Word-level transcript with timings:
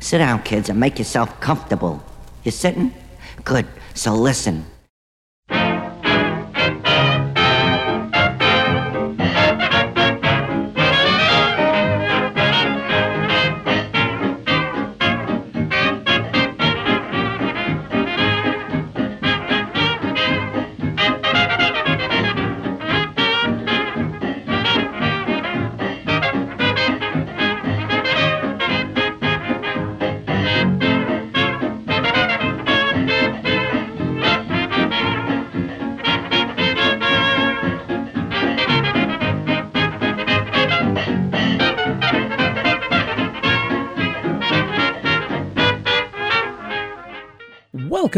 Sit 0.00 0.18
down, 0.18 0.42
kids, 0.42 0.68
and 0.68 0.78
make 0.78 0.98
yourself 0.98 1.40
comfortable. 1.40 2.02
You 2.44 2.50
sitting? 2.50 2.94
Good. 3.44 3.66
So 3.94 4.14
listen. 4.14 4.64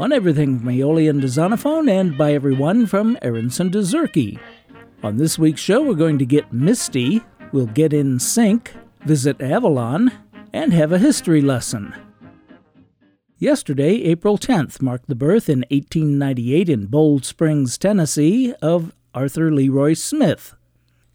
on 0.00 0.12
everything 0.12 0.58
from 0.58 0.70
Aeolian 0.70 1.20
to 1.20 1.26
Zonophone 1.28 1.88
and 1.88 2.18
by 2.18 2.32
everyone 2.32 2.86
from 2.86 3.16
Aaronson 3.22 3.70
to 3.72 3.78
Zurke. 3.78 4.38
On 5.02 5.16
this 5.16 5.38
week's 5.38 5.60
show, 5.60 5.82
we're 5.82 5.94
going 5.94 6.18
to 6.18 6.26
get 6.26 6.52
misty, 6.52 7.22
we'll 7.52 7.66
get 7.66 7.92
in 7.92 8.18
sync, 8.18 8.74
visit 9.04 9.40
Avalon, 9.40 10.10
and 10.52 10.72
have 10.72 10.92
a 10.92 10.98
history 10.98 11.40
lesson. 11.40 11.94
Yesterday, 13.38 14.02
April 14.04 14.38
10th, 14.38 14.80
marked 14.82 15.08
the 15.08 15.14
birth 15.14 15.48
in 15.48 15.60
1898 15.70 16.68
in 16.68 16.86
Bold 16.86 17.24
Springs, 17.24 17.78
Tennessee, 17.78 18.54
of 18.62 18.92
Arthur 19.14 19.52
Leroy 19.52 19.92
Smith. 19.92 20.54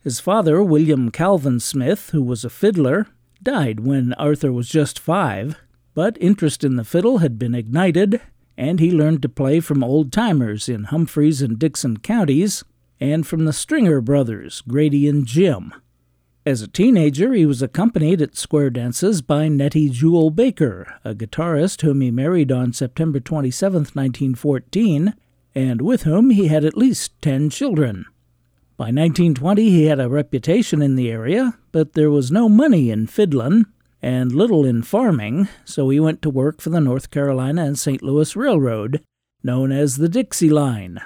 His 0.03 0.19
father, 0.19 0.63
William 0.63 1.11
Calvin 1.11 1.59
Smith, 1.59 2.11
who 2.11 2.22
was 2.22 2.45
a 2.45 2.50
fiddler, 2.50 3.07
died 3.44 3.81
when 3.81 4.13
Arthur 4.13 4.52
was 4.52 4.69
just 4.69 5.00
five, 5.00 5.57
but 5.94 6.17
interest 6.22 6.63
in 6.63 6.75
the 6.75 6.83
fiddle 6.85 7.17
had 7.17 7.39
been 7.39 7.55
ignited, 7.55 8.22
and 8.60 8.82
he 8.82 8.92
learned 8.92 9.22
to 9.22 9.30
play 9.30 9.62
from 9.62 9.82
old 9.82 10.12
timers 10.12 10.68
in 10.68 10.84
Humphreys 10.84 11.42
and 11.42 11.58
Dickson 11.58 11.96
counties 11.96 12.62
and 13.00 13.26
from 13.26 13.46
the 13.46 13.54
Stringer 13.54 14.02
brothers, 14.02 14.62
Grady 14.68 15.08
and 15.08 15.26
Jim. 15.26 15.74
As 16.46 16.62
a 16.62 16.68
teenager, 16.68 17.32
he 17.32 17.46
was 17.46 17.62
accompanied 17.62 18.22
at 18.22 18.36
square 18.36 18.70
dances 18.70 19.22
by 19.22 19.48
Nettie 19.48 19.88
Jewel 19.90 20.30
Baker, 20.30 21.00
a 21.06 21.16
guitarist 21.16 21.84
whom 21.84 22.02
he 22.02 22.12
married 22.12 22.52
on 22.52 22.74
September 22.74 23.22
27, 23.22 23.80
1914, 23.94 25.14
and 25.56 25.82
with 25.82 26.04
whom 26.04 26.30
he 26.30 26.48
had 26.50 26.66
at 26.66 26.78
least 26.78 27.14
ten 27.22 27.50
children. 27.50 28.06
By 28.75 28.86
1920, 28.86 29.69
he 29.69 29.86
had 29.86 30.02
a 30.02 30.09
reputation 30.09 30.81
in 30.81 30.98
the 30.98 31.09
area, 31.09 31.58
but 31.72 31.94
there 31.94 32.12
was 32.12 32.30
no 32.30 32.50
money 32.50 32.92
in 32.92 33.08
fiddlin', 33.08 33.68
and 34.02 34.32
little 34.32 34.66
in 34.66 34.82
farming, 34.82 35.48
so 35.66 35.90
he 35.90 36.00
went 36.00 36.22
to 36.22 36.30
work 36.30 36.62
for 36.62 36.70
the 36.70 36.80
North 36.80 37.12
Carolina 37.12 37.64
and 37.64 37.78
St. 37.78 38.02
Louis 38.02 38.36
Railroad, 38.36 39.04
known 39.44 39.72
as 39.72 39.98
the 39.98 40.10
Dixie 40.10 40.50
Line. 40.50 41.00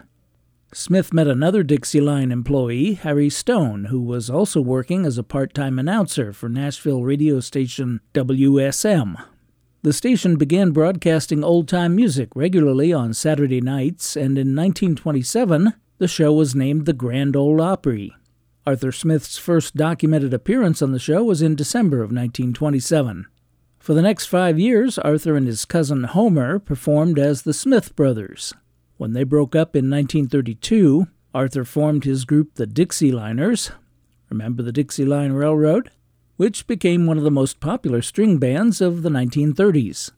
Smith 0.73 1.13
met 1.13 1.27
another 1.27 1.61
Dixie 1.61 2.01
Line 2.01 2.31
employee, 2.31 2.95
Harry 2.95 3.29
Stone, 3.29 3.85
who 3.85 4.01
was 4.01 4.29
also 4.29 4.59
working 4.59 5.05
as 5.05 5.17
a 5.17 5.23
part 5.23 5.53
time 5.53 5.77
announcer 5.77 6.33
for 6.33 6.49
Nashville 6.49 7.03
radio 7.03 7.39
station 7.39 8.01
WSM. 8.13 9.23
The 9.83 9.93
station 9.93 10.35
began 10.37 10.71
broadcasting 10.71 11.43
old 11.43 11.67
time 11.67 11.95
music 11.95 12.29
regularly 12.35 12.91
on 12.91 13.13
Saturday 13.13 13.61
nights, 13.61 14.15
and 14.15 14.37
in 14.37 14.55
1927, 14.55 15.73
the 15.99 16.07
show 16.07 16.33
was 16.33 16.55
named 16.55 16.85
the 16.85 16.93
Grand 16.93 17.35
Ole 17.35 17.61
Opry. 17.61 18.15
Arthur 18.65 18.93
Smith's 18.93 19.37
first 19.37 19.75
documented 19.75 20.33
appearance 20.33 20.81
on 20.81 20.93
the 20.93 20.99
show 20.99 21.21
was 21.21 21.41
in 21.41 21.53
December 21.53 21.97
of 21.97 22.11
1927. 22.11 23.25
For 23.77 23.93
the 23.93 24.01
next 24.01 24.27
five 24.27 24.57
years, 24.57 24.97
Arthur 24.97 25.35
and 25.35 25.45
his 25.45 25.65
cousin 25.65 26.05
Homer 26.05 26.59
performed 26.59 27.19
as 27.19 27.41
the 27.41 27.53
Smith 27.53 27.93
Brothers. 27.97 28.53
When 28.95 29.11
they 29.11 29.25
broke 29.25 29.53
up 29.53 29.75
in 29.75 29.89
1932, 29.89 31.07
Arthur 31.33 31.65
formed 31.65 32.05
his 32.05 32.23
group 32.23 32.55
the 32.55 32.65
Dixie 32.65 33.11
Liners. 33.11 33.71
Remember 34.29 34.63
the 34.63 34.71
Dixie 34.71 35.03
Line 35.03 35.33
Railroad? 35.33 35.91
Which 36.37 36.65
became 36.65 37.05
one 37.05 37.17
of 37.17 37.25
the 37.25 37.31
most 37.31 37.59
popular 37.59 38.01
string 38.01 38.37
bands 38.37 38.79
of 38.79 39.01
the 39.01 39.09
1930s. 39.09 40.11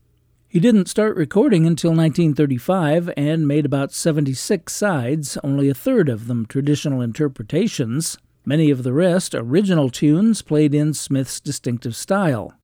He 0.46 0.60
didn't 0.60 0.88
start 0.88 1.16
recording 1.16 1.66
until 1.66 1.90
1935 1.90 3.10
and 3.16 3.48
made 3.48 3.66
about 3.66 3.92
76 3.92 4.72
sides, 4.72 5.36
only 5.42 5.68
a 5.68 5.74
third 5.74 6.08
of 6.08 6.28
them 6.28 6.46
traditional 6.46 7.00
interpretations, 7.00 8.16
Many 8.48 8.70
of 8.70 8.84
the 8.84 8.92
rest 8.92 9.34
original 9.34 9.90
tunes 9.90 10.40
played 10.40 10.72
in 10.72 10.94
Smith's 10.94 11.40
distinctive 11.40 11.96
style. 11.96 12.54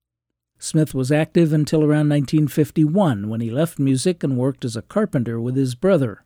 Smith 0.57 0.95
was 0.95 1.11
active 1.11 1.53
until 1.53 1.81
around 1.81 2.09
1951 2.09 3.29
when 3.29 3.41
he 3.41 3.51
left 3.51 3.81
music 3.81 4.23
and 4.23 4.37
worked 4.37 4.65
as 4.65 4.77
a 4.77 4.83
carpenter 4.83 5.41
with 5.41 5.57
his 5.57 5.75
brother. 5.75 6.25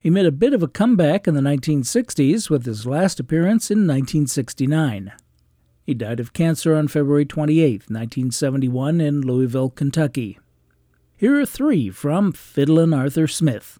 He 0.00 0.10
made 0.10 0.26
a 0.26 0.32
bit 0.32 0.52
of 0.52 0.64
a 0.64 0.68
comeback 0.68 1.28
in 1.28 1.34
the 1.34 1.40
1960s 1.40 2.50
with 2.50 2.66
his 2.66 2.84
last 2.84 3.20
appearance 3.20 3.70
in 3.70 3.86
1969. 3.86 5.12
He 5.84 5.94
died 5.94 6.18
of 6.18 6.32
cancer 6.32 6.74
on 6.74 6.88
February 6.88 7.26
28, 7.26 7.82
1971, 7.82 9.00
in 9.00 9.20
Louisville, 9.20 9.70
Kentucky. 9.70 10.36
Here 11.16 11.38
are 11.38 11.46
three 11.46 11.90
from 11.90 12.32
Fiddlin' 12.32 12.92
Arthur 12.92 13.28
Smith. 13.28 13.78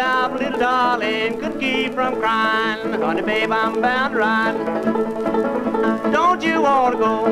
About 0.00 0.32
little 0.32 0.58
darling, 0.58 1.38
couldn't 1.38 1.60
keep 1.60 1.92
from 1.92 2.18
crying. 2.18 3.02
Honey, 3.02 3.20
babe, 3.20 3.52
I'm 3.52 3.82
bound 3.82 4.14
to 4.14 4.18
ride. 4.18 4.56
Don't 6.10 6.42
you 6.42 6.62
want 6.62 6.94
to 6.94 6.98
go? 6.98 7.26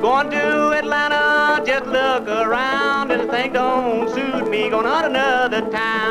Going 0.00 0.30
to 0.30 0.70
Atlanta, 0.78 1.62
just 1.66 1.84
look 1.88 2.26
around, 2.26 3.10
and 3.10 3.20
the 3.20 3.26
thing 3.30 3.52
don't 3.52 4.08
suit 4.08 4.48
me. 4.48 4.70
Going 4.70 4.86
on 4.86 5.04
another 5.04 5.60
town 5.70 6.02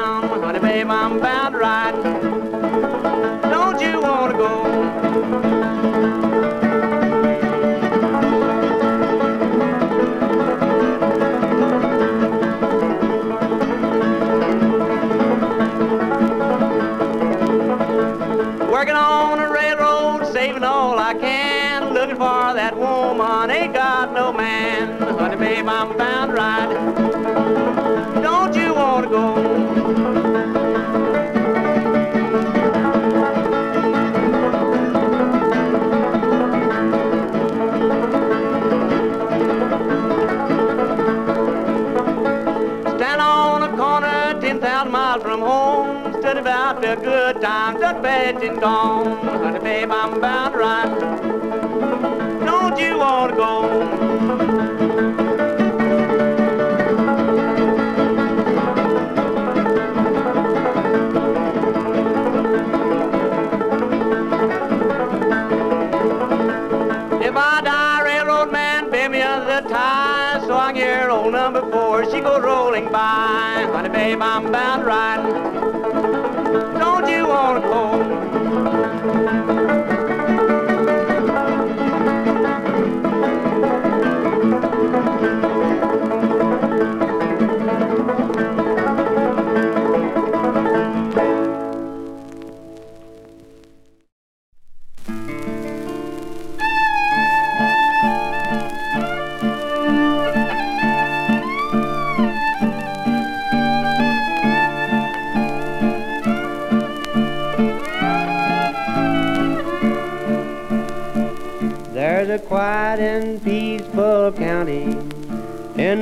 honey, 0.51 0.59
babe, 0.59 0.89
I'm 0.89 1.19
and 48.35 48.61
gone. 48.61 49.17
Honey, 49.25 49.59
babe, 49.59 49.91
I'm 49.91 50.21
bound 50.21 50.53
to 50.53 50.59
ride. 50.59 51.00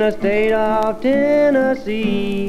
The 0.00 0.10
state 0.12 0.52
of 0.52 1.02
Tennessee. 1.02 2.48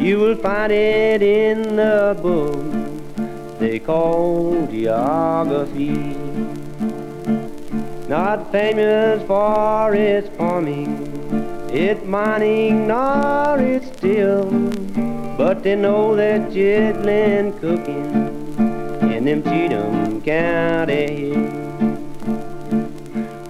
You 0.00 0.18
will 0.18 0.34
find 0.34 0.72
it 0.72 1.22
in 1.22 1.76
the 1.76 2.18
book 2.20 3.58
they 3.60 3.78
call 3.78 4.66
geography. 4.66 6.16
Not 8.08 8.50
famous 8.50 9.22
for 9.28 9.94
its 9.94 10.28
farming, 10.36 10.90
its 11.70 12.04
mining, 12.04 12.88
nor 12.88 13.60
its 13.60 13.86
steel, 13.96 14.50
but 15.36 15.62
they 15.62 15.76
know 15.76 16.16
that 16.16 16.50
chitlin 16.50 17.56
cooking 17.60 18.10
in 19.12 19.24
them 19.24 19.44
Cheatham 19.44 20.20
County 20.22 21.06
hills. 21.18 21.98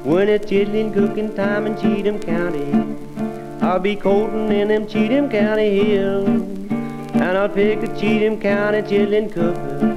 When 0.04 0.28
it's 0.28 0.50
chitlin 0.50 0.92
cooking 0.92 1.34
time 1.34 1.66
in 1.66 1.74
Cheatham 1.80 2.18
County, 2.18 2.87
I'll 3.68 3.78
be 3.78 3.96
coating 3.96 4.50
in 4.50 4.68
them 4.68 4.86
Cheatham 4.86 5.28
County 5.28 5.68
hills. 5.84 6.26
And 6.26 7.36
I'll 7.36 7.50
pick 7.50 7.82
a 7.82 7.88
Cheatham 8.00 8.40
County 8.40 8.80
chitlin 8.80 9.30
cooker, 9.30 9.94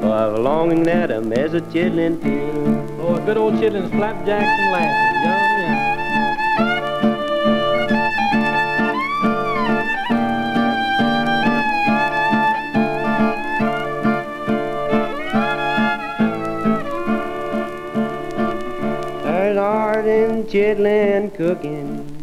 for 0.00 0.08
oh, 0.08 0.12
I've 0.12 0.34
a 0.34 0.40
longing 0.40 0.88
at 0.88 1.12
'em 1.12 1.32
as 1.32 1.54
a 1.54 1.60
chitlin 1.60 2.20
pill. 2.20 3.06
Oh, 3.06 3.20
good 3.24 3.36
old 3.36 3.54
chitlins, 3.54 3.90
flapjacks 3.92 4.44
and 4.44 4.72
lashes. 4.72 5.14
Yum, 5.24 5.38
yum. 5.60 5.76
There's 19.22 19.56
art 19.56 20.04
in 20.04 20.42
chitlin 20.48 21.32
cooking, 21.36 22.17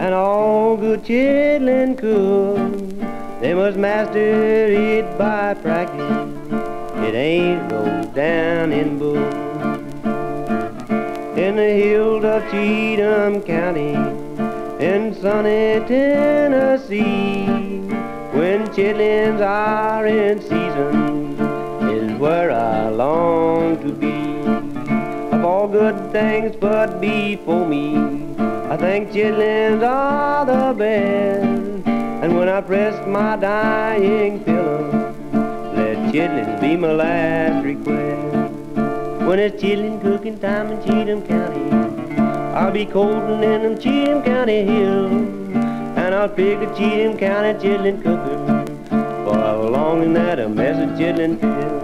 and 0.00 0.14
all 0.14 0.78
good 0.78 1.02
chitlin 1.02 1.94
cooks, 1.98 3.42
they 3.42 3.52
must 3.52 3.76
master 3.76 4.18
it 4.18 5.18
by 5.18 5.52
practice. 5.52 6.26
It 7.06 7.14
ain't 7.14 7.70
wrote 7.70 8.14
down 8.14 8.72
in 8.72 8.98
books. 8.98 9.36
In 11.38 11.56
the 11.56 11.72
hills 11.82 12.24
of 12.24 12.50
Cheatham 12.50 13.42
County, 13.42 13.92
in 14.82 15.14
sunny 15.20 15.86
Tennessee, 15.86 17.44
when 18.32 18.68
chitlins 18.68 19.46
are 19.46 20.06
in 20.06 20.40
season, 20.40 21.38
is 21.90 22.18
where 22.18 22.52
I 22.52 22.88
long 22.88 23.76
to 23.82 23.92
be 23.92 24.39
all 25.50 25.66
good 25.66 26.12
things 26.12 26.54
but 26.54 27.00
before 27.00 27.66
me. 27.66 27.96
I 28.72 28.76
think 28.76 29.10
chitlins 29.10 29.82
are 29.82 30.46
the 30.46 30.72
best. 30.78 31.88
And 32.22 32.36
when 32.36 32.48
I 32.48 32.60
press 32.60 32.94
my 33.04 33.34
dying 33.34 34.44
pillow, 34.44 35.12
let 35.74 35.96
chitlins 36.12 36.60
be 36.60 36.76
my 36.76 36.92
last 36.92 37.64
request. 37.64 38.52
When 39.26 39.40
it's 39.40 39.60
chitlin 39.60 40.00
cooking 40.00 40.38
time 40.38 40.70
in 40.70 40.78
Cheatham 40.84 41.20
County, 41.26 41.66
I'll 42.54 42.70
be 42.70 42.86
coldin' 42.86 43.42
in 43.42 43.62
them 43.64 43.76
Cheatham 43.76 44.22
County 44.22 44.62
hills. 44.62 45.10
And 46.00 46.14
I'll 46.14 46.28
pick 46.28 46.58
a 46.60 46.68
Cheatham 46.76 47.18
County 47.18 47.52
chitlin 47.62 47.96
cooker, 48.04 48.38
for 49.24 49.36
I'm 49.36 49.72
longing 49.72 50.16
at 50.16 50.38
a 50.38 50.48
mess 50.48 50.78
of 50.84 50.96
chitlin 50.96 51.40
pills. 51.40 51.79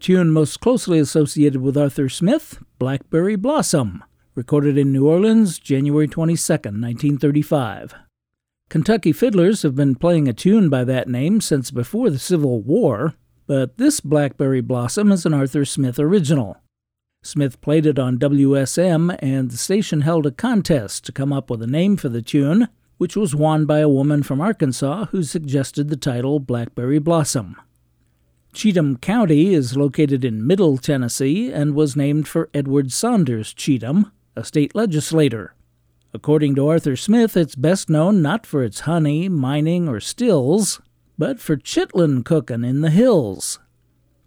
Tune 0.00 0.32
most 0.32 0.60
closely 0.60 0.98
associated 0.98 1.60
with 1.60 1.76
Arthur 1.76 2.08
Smith, 2.08 2.62
Blackberry 2.78 3.36
Blossom, 3.36 4.02
recorded 4.34 4.78
in 4.78 4.92
New 4.92 5.06
Orleans, 5.06 5.58
January 5.58 6.08
22, 6.08 6.52
1935. 6.52 7.94
Kentucky 8.70 9.12
fiddlers 9.12 9.62
have 9.62 9.74
been 9.74 9.94
playing 9.94 10.26
a 10.26 10.32
tune 10.32 10.68
by 10.68 10.84
that 10.84 11.08
name 11.08 11.40
since 11.40 11.70
before 11.70 12.08
the 12.08 12.18
Civil 12.18 12.62
War, 12.62 13.14
but 13.46 13.76
this 13.76 14.00
Blackberry 14.00 14.60
Blossom 14.60 15.12
is 15.12 15.26
an 15.26 15.34
Arthur 15.34 15.64
Smith 15.64 15.98
original. 15.98 16.56
Smith 17.22 17.60
played 17.60 17.84
it 17.84 17.98
on 17.98 18.18
WSM, 18.18 19.16
and 19.18 19.50
the 19.50 19.56
station 19.56 20.00
held 20.00 20.24
a 20.24 20.30
contest 20.30 21.04
to 21.04 21.12
come 21.12 21.32
up 21.32 21.50
with 21.50 21.60
a 21.60 21.66
name 21.66 21.96
for 21.96 22.08
the 22.08 22.22
tune, 22.22 22.68
which 22.96 23.16
was 23.16 23.34
won 23.34 23.66
by 23.66 23.80
a 23.80 23.88
woman 23.88 24.22
from 24.22 24.40
Arkansas 24.40 25.06
who 25.06 25.22
suggested 25.22 25.88
the 25.88 25.96
title 25.96 26.38
Blackberry 26.38 26.98
Blossom. 26.98 27.56
Cheatham 28.52 28.96
County 28.96 29.54
is 29.54 29.76
located 29.76 30.24
in 30.24 30.46
Middle 30.46 30.76
Tennessee 30.76 31.52
and 31.52 31.74
was 31.74 31.96
named 31.96 32.26
for 32.26 32.50
Edward 32.52 32.92
Saunders 32.92 33.54
Cheatham, 33.54 34.10
a 34.34 34.44
state 34.44 34.74
legislator. 34.74 35.54
According 36.12 36.56
to 36.56 36.68
Arthur 36.68 36.96
Smith, 36.96 37.36
it's 37.36 37.54
best 37.54 37.88
known 37.88 38.20
not 38.20 38.44
for 38.44 38.64
its 38.64 38.80
honey, 38.80 39.28
mining, 39.28 39.88
or 39.88 40.00
stills, 40.00 40.80
but 41.16 41.38
for 41.38 41.56
chitlin 41.56 42.24
cookin' 42.24 42.64
in 42.64 42.80
the 42.80 42.90
hills. 42.90 43.60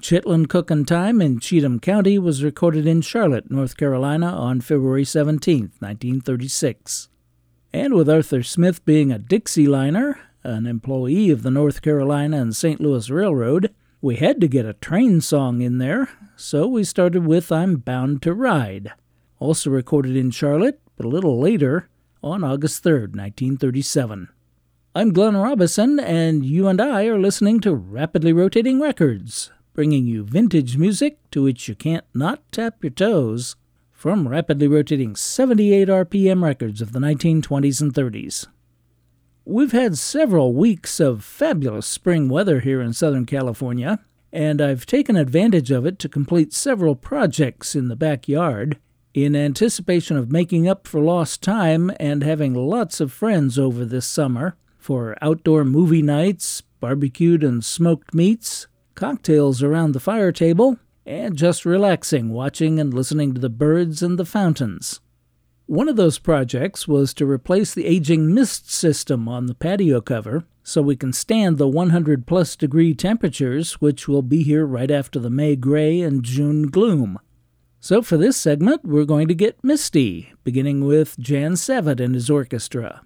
Chitlin 0.01 0.47
cookin' 0.47 0.85
time 0.85 1.21
in 1.21 1.39
Cheatham 1.39 1.79
County 1.79 2.17
was 2.17 2.43
recorded 2.43 2.87
in 2.87 3.01
Charlotte, 3.01 3.51
North 3.51 3.75
Carolina 3.75 4.27
on 4.27 4.61
February 4.61 5.03
17, 5.03 5.71
1936. 5.79 7.09
And 7.73 7.93
with 7.93 8.09
Arthur 8.09 8.43
Smith 8.43 8.85
being 8.85 9.11
a 9.11 9.19
Dixie 9.19 9.67
liner, 9.67 10.19
an 10.43 10.65
employee 10.65 11.29
of 11.29 11.43
the 11.43 11.51
North 11.51 11.81
Carolina 11.81 12.37
and 12.37 12.55
St. 12.55 12.79
Louis 12.79 13.09
Railroad, 13.09 13.73
we 14.03 14.17
had 14.17 14.41
to 14.41 14.49
get 14.49 14.65
a 14.65 14.73
train 14.73 15.21
song 15.21 15.61
in 15.61 15.77
there, 15.77 16.09
so 16.35 16.67
we 16.67 16.83
started 16.83 17.25
with 17.25 17.53
I'm 17.53 17.77
Bound 17.77 18.21
to 18.23 18.33
Ride, 18.33 18.91
also 19.39 19.69
recorded 19.69 20.17
in 20.17 20.29
Charlotte, 20.29 20.81
but 20.97 21.05
a 21.05 21.09
little 21.09 21.39
later, 21.39 21.87
on 22.21 22.43
August 22.43 22.83
3, 22.83 22.93
1937. 22.93 24.27
I'm 24.93 25.13
Glenn 25.13 25.37
Robison, 25.37 26.01
and 26.01 26.45
you 26.45 26.67
and 26.67 26.81
I 26.81 27.05
are 27.05 27.17
listening 27.17 27.61
to 27.61 27.73
Rapidly 27.73 28.33
Rotating 28.33 28.81
Records, 28.81 29.51
bringing 29.73 30.05
you 30.05 30.25
vintage 30.25 30.75
music 30.75 31.17
to 31.31 31.41
which 31.41 31.69
you 31.69 31.75
can't 31.75 32.03
not 32.13 32.41
tap 32.51 32.83
your 32.83 32.91
toes 32.91 33.55
from 33.89 34.27
rapidly 34.27 34.67
rotating 34.67 35.15
78 35.15 35.87
RPM 35.87 36.43
records 36.43 36.81
of 36.81 36.91
the 36.91 36.99
1920s 36.99 37.79
and 37.79 37.93
30s. 37.93 38.47
We've 39.45 39.73
had 39.73 39.97
several 39.97 40.53
weeks 40.53 41.01
of 41.01 41.21
fabulous 41.21 41.85
spring 41.85 42.29
weather 42.29 42.61
here 42.61 42.81
in 42.81 42.93
Southern 42.93 43.25
California, 43.25 43.99
and 44.31 44.61
I've 44.61 44.85
taken 44.85 45.17
advantage 45.17 45.69
of 45.69 45.85
it 45.85 45.99
to 45.99 46.07
complete 46.07 46.53
several 46.53 46.95
projects 46.95 47.75
in 47.75 47.89
the 47.89 47.97
backyard 47.97 48.77
in 49.13 49.35
anticipation 49.35 50.15
of 50.15 50.31
making 50.31 50.65
up 50.65 50.87
for 50.87 51.01
lost 51.01 51.41
time 51.41 51.91
and 51.99 52.23
having 52.23 52.53
lots 52.53 53.01
of 53.01 53.11
friends 53.11 53.59
over 53.59 53.83
this 53.83 54.07
summer 54.07 54.55
for 54.77 55.17
outdoor 55.21 55.65
movie 55.65 56.01
nights, 56.01 56.61
barbecued 56.79 57.43
and 57.43 57.65
smoked 57.65 58.13
meats, 58.13 58.67
cocktails 58.95 59.61
around 59.61 59.91
the 59.91 59.99
fire 59.99 60.31
table, 60.31 60.79
and 61.05 61.35
just 61.35 61.65
relaxing, 61.65 62.29
watching 62.29 62.79
and 62.79 62.93
listening 62.93 63.33
to 63.33 63.41
the 63.41 63.49
birds 63.49 64.01
and 64.01 64.17
the 64.17 64.25
fountains. 64.25 65.01
One 65.65 65.87
of 65.87 65.95
those 65.95 66.19
projects 66.19 66.89
was 66.89 67.13
to 67.13 67.25
replace 67.25 67.73
the 67.73 67.85
aging 67.85 68.33
mist 68.33 68.69
system 68.69 69.29
on 69.29 69.45
the 69.45 69.55
patio 69.55 70.01
cover 70.01 70.43
so 70.61 70.81
we 70.81 70.97
can 70.97 71.13
stand 71.13 71.57
the 71.57 71.69
100 71.69 72.27
plus 72.27 72.57
degree 72.57 72.93
temperatures 72.93 73.73
which 73.81 74.07
will 74.07 74.21
be 74.21 74.43
here 74.43 74.65
right 74.65 74.91
after 74.91 75.19
the 75.19 75.29
May 75.29 75.55
gray 75.55 76.01
and 76.01 76.21
June 76.21 76.67
gloom. 76.67 77.17
So 77.79 78.01
for 78.01 78.17
this 78.17 78.35
segment, 78.35 78.83
we're 78.83 79.05
going 79.05 79.29
to 79.29 79.35
get 79.35 79.63
misty, 79.63 80.33
beginning 80.43 80.85
with 80.85 81.17
Jan 81.17 81.53
Savitt 81.53 81.99
and 81.99 82.13
his 82.13 82.29
orchestra. 82.29 83.01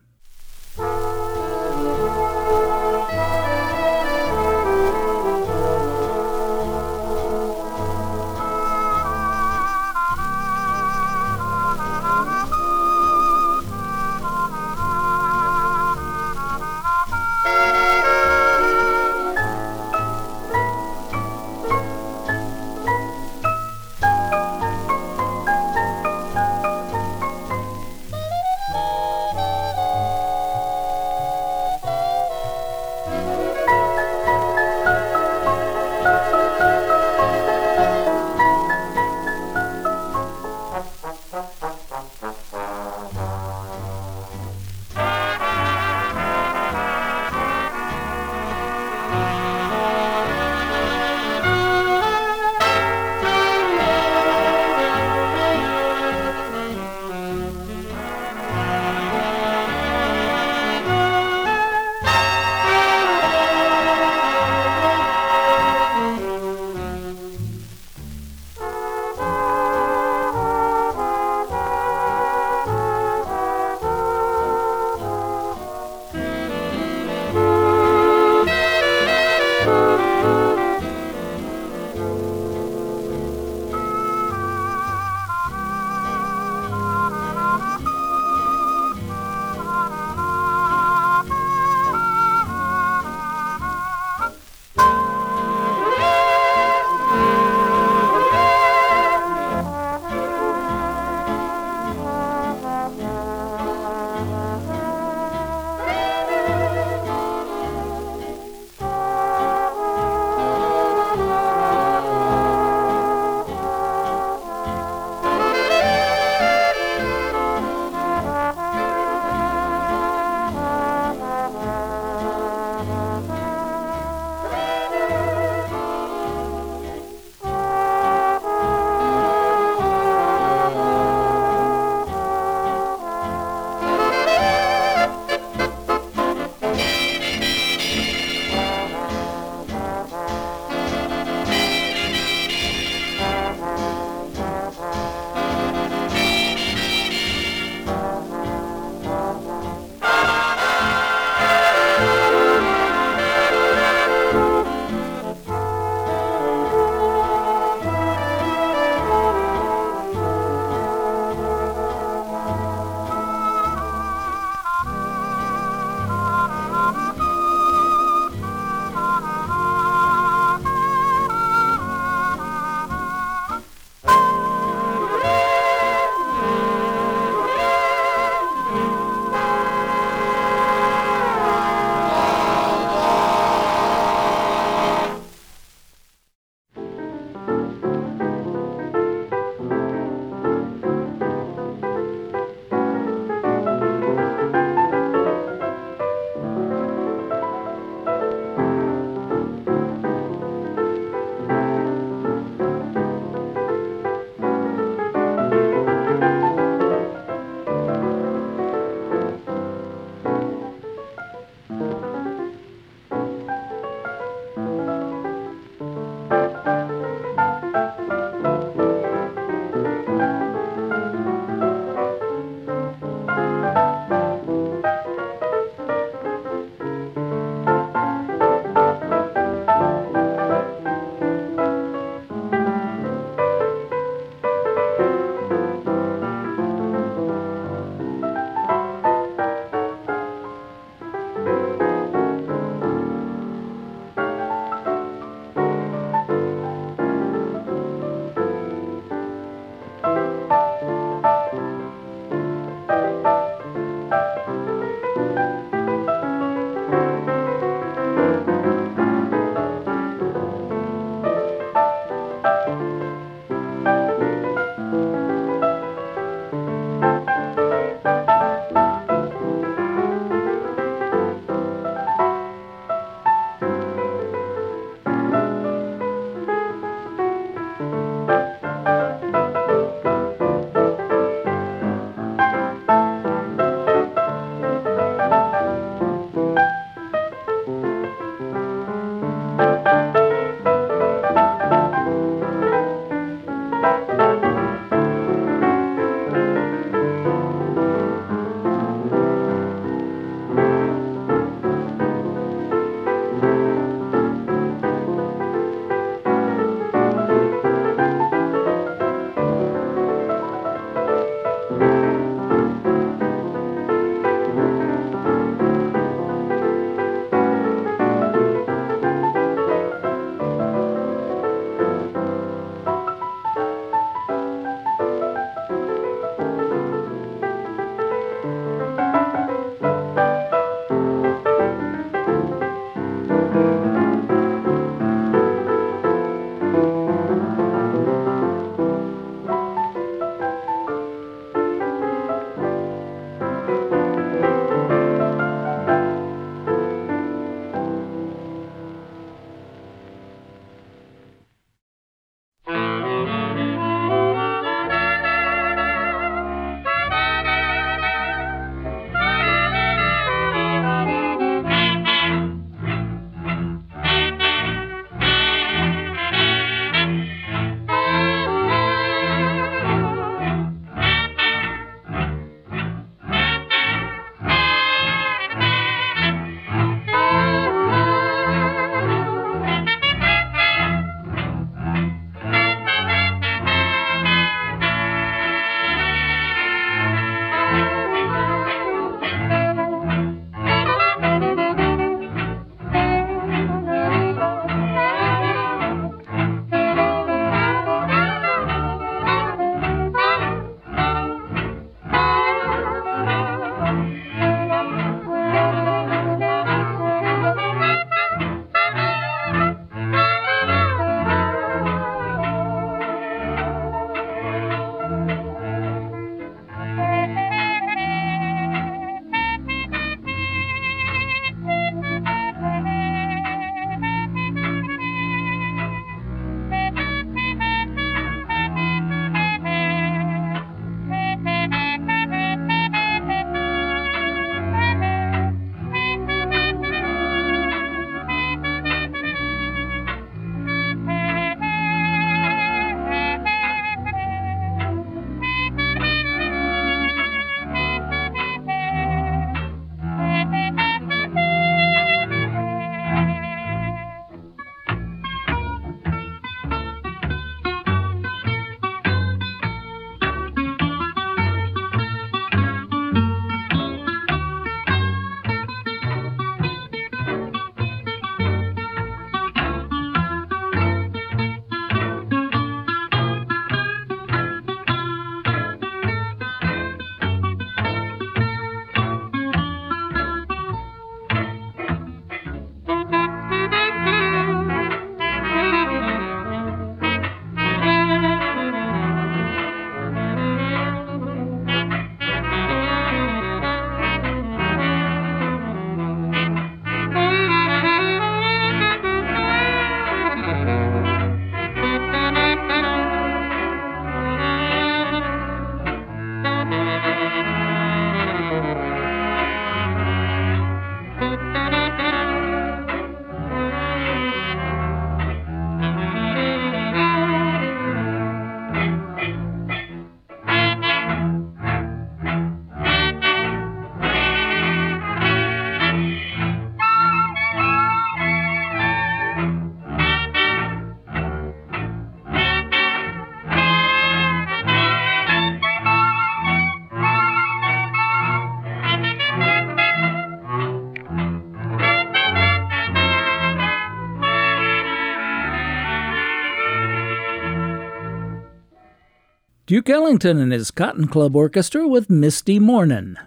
Duke 549.67 549.89
Ellington 549.89 550.37
and 550.37 550.53
his 550.53 550.71
Cotton 550.71 551.09
Club 551.09 551.35
Orchestra 551.35 551.89
with 551.89 552.09
Misty 552.09 552.57
Mornin'. 552.57 553.17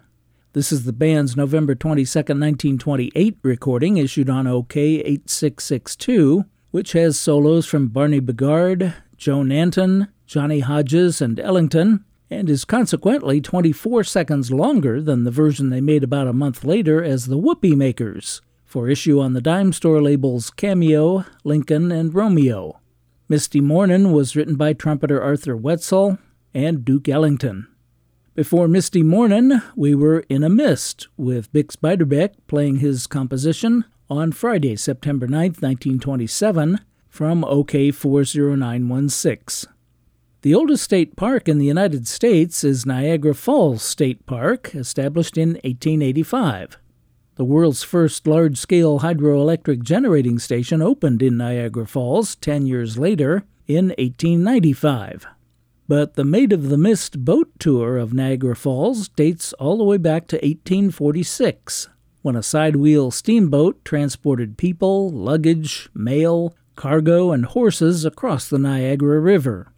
This 0.55 0.73
is 0.73 0.85
the 0.85 0.93
band's 0.95 1.37
November 1.37 1.75
22, 1.75 2.09
1928 2.19 3.37
recording 3.43 3.99
issued 3.99 4.31
on 4.31 4.47
OKeh 4.47 5.03
8662, 5.05 6.47
which 6.71 6.93
has 6.93 7.21
solos 7.21 7.67
from 7.67 7.89
Barney 7.89 8.23
Bigard, 8.23 8.95
Joe 9.19 9.41
Nanton, 9.41 10.09
Johnny 10.25 10.61
Hodges, 10.61 11.21
and 11.21 11.39
Ellington, 11.39 12.07
and 12.31 12.49
is 12.49 12.65
consequently 12.65 13.43
24 13.43 14.03
seconds 14.05 14.51
longer 14.51 15.03
than 15.03 15.25
the 15.25 15.31
version 15.31 15.69
they 15.69 15.83
made 15.83 16.03
about 16.03 16.27
a 16.27 16.33
month 16.33 16.65
later 16.65 17.05
as 17.05 17.27
the 17.27 17.37
Whoopee 17.37 17.77
Makers, 17.77 18.41
for 18.65 18.89
issue 18.89 19.21
on 19.21 19.35
the 19.35 19.43
dime 19.43 19.75
store 19.75 20.01
labels 20.01 20.49
Cameo, 20.49 21.27
Lincoln, 21.45 21.93
and 21.93 22.15
Romeo. 22.15 22.81
Misty 23.29 23.61
Mornin' 23.61 24.11
was 24.11 24.35
written 24.35 24.55
by 24.57 24.73
trumpeter 24.73 25.23
Arthur 25.23 25.55
Whetsol, 25.55 26.19
and 26.55 26.85
Duke 26.85 27.09
Ellington. 27.09 27.67
Before 28.35 28.69
Misty 28.69 29.03
Mornin', 29.03 29.61
we 29.75 29.95
were 29.95 30.25
in 30.29 30.43
a 30.43 30.49
mist 30.49 31.09
with 31.17 31.53
Bix 31.53 31.77
Beiderbecke 31.77 32.35
playing 32.47 32.77
his 32.77 33.07
composition 33.07 33.85
on 34.09 34.33
Friday, 34.33 34.77
September 34.77 35.27
9, 35.27 35.41
1927, 35.61 36.81
from 37.09 37.43
OKeh 37.43 37.95
40916. 37.95 39.71
The 40.43 40.55
oldest 40.55 40.85
state 40.85 41.17
park 41.17 41.49
in 41.49 41.59
the 41.59 41.67
United 41.67 42.09
States 42.09 42.65
is 42.65 42.87
Niagara 42.87 43.35
Falls 43.35 43.83
State 43.83 44.25
Park, 44.25 44.75
established 44.75 45.37
in 45.37 45.51
1885. 45.65 46.79
The 47.35 47.45
world's 47.45 47.83
first 47.83 48.27
large 48.27 48.57
scale 48.57 49.01
hydroelectric 49.01 49.83
generating 49.83 50.39
station 50.39 50.81
opened 50.81 51.21
in 51.21 51.37
Niagara 51.37 51.87
Falls 51.87 52.37
10 52.37 52.67
years 52.67 52.97
later 52.97 53.45
in 53.67 53.89
1895. 53.99 55.27
But 55.91 56.15
the 56.15 56.25
Maid 56.25 56.53
of 56.53 56.69
the 56.69 56.79
Mist 56.79 57.25
boat 57.25 57.51
tour 57.59 57.97
of 57.97 58.15
Niagara 58.15 58.55
Falls 58.55 59.09
dates 59.09 59.53
all 59.55 59.77
the 59.77 59.83
way 59.83 59.97
back 59.97 60.29
to 60.29 60.37
1846, 60.37 61.89
when 62.23 62.37
a 62.37 62.45
sidewheel 62.45 63.13
steamboat 63.13 63.85
transported 63.85 64.57
people, 64.57 65.11
luggage, 65.11 65.89
mail, 65.93 66.55
cargo, 66.77 67.33
and 67.33 67.45
horses 67.45 68.05
across 68.05 68.49
the 68.49 68.57
Niagara 68.57 69.19
River. 69.19 69.73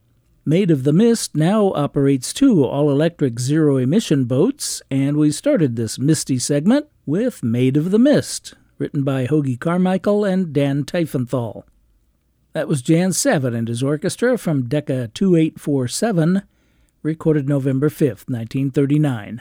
Maid 0.44 0.70
of 0.70 0.84
the 0.84 0.92
Mist 0.92 1.34
now 1.34 1.72
operates 1.72 2.34
two 2.34 2.62
all 2.62 2.90
electric 2.90 3.40
zero 3.40 3.78
emission 3.78 4.26
boats, 4.26 4.82
and 4.90 5.16
we 5.16 5.30
started 5.32 5.76
this 5.76 5.98
Misty 5.98 6.38
segment 6.38 6.88
with 7.06 7.42
Maid 7.42 7.78
of 7.78 7.90
the 7.90 7.98
Mist, 7.98 8.52
written 8.76 9.02
by 9.02 9.26
Hoagy 9.26 9.58
Carmichael 9.58 10.26
and 10.26 10.52
Dan 10.52 10.84
Tiefenthal. 10.84 11.64
That 12.52 12.68
was 12.68 12.82
Jan 12.82 13.10
Savitt 13.10 13.56
and 13.56 13.66
his 13.66 13.82
orchestra 13.82 14.36
from 14.36 14.68
Decca 14.68 15.08
2847, 15.14 16.42
recorded 17.02 17.48
November 17.48 17.88
5th, 17.88 18.28
1939. 18.28 19.40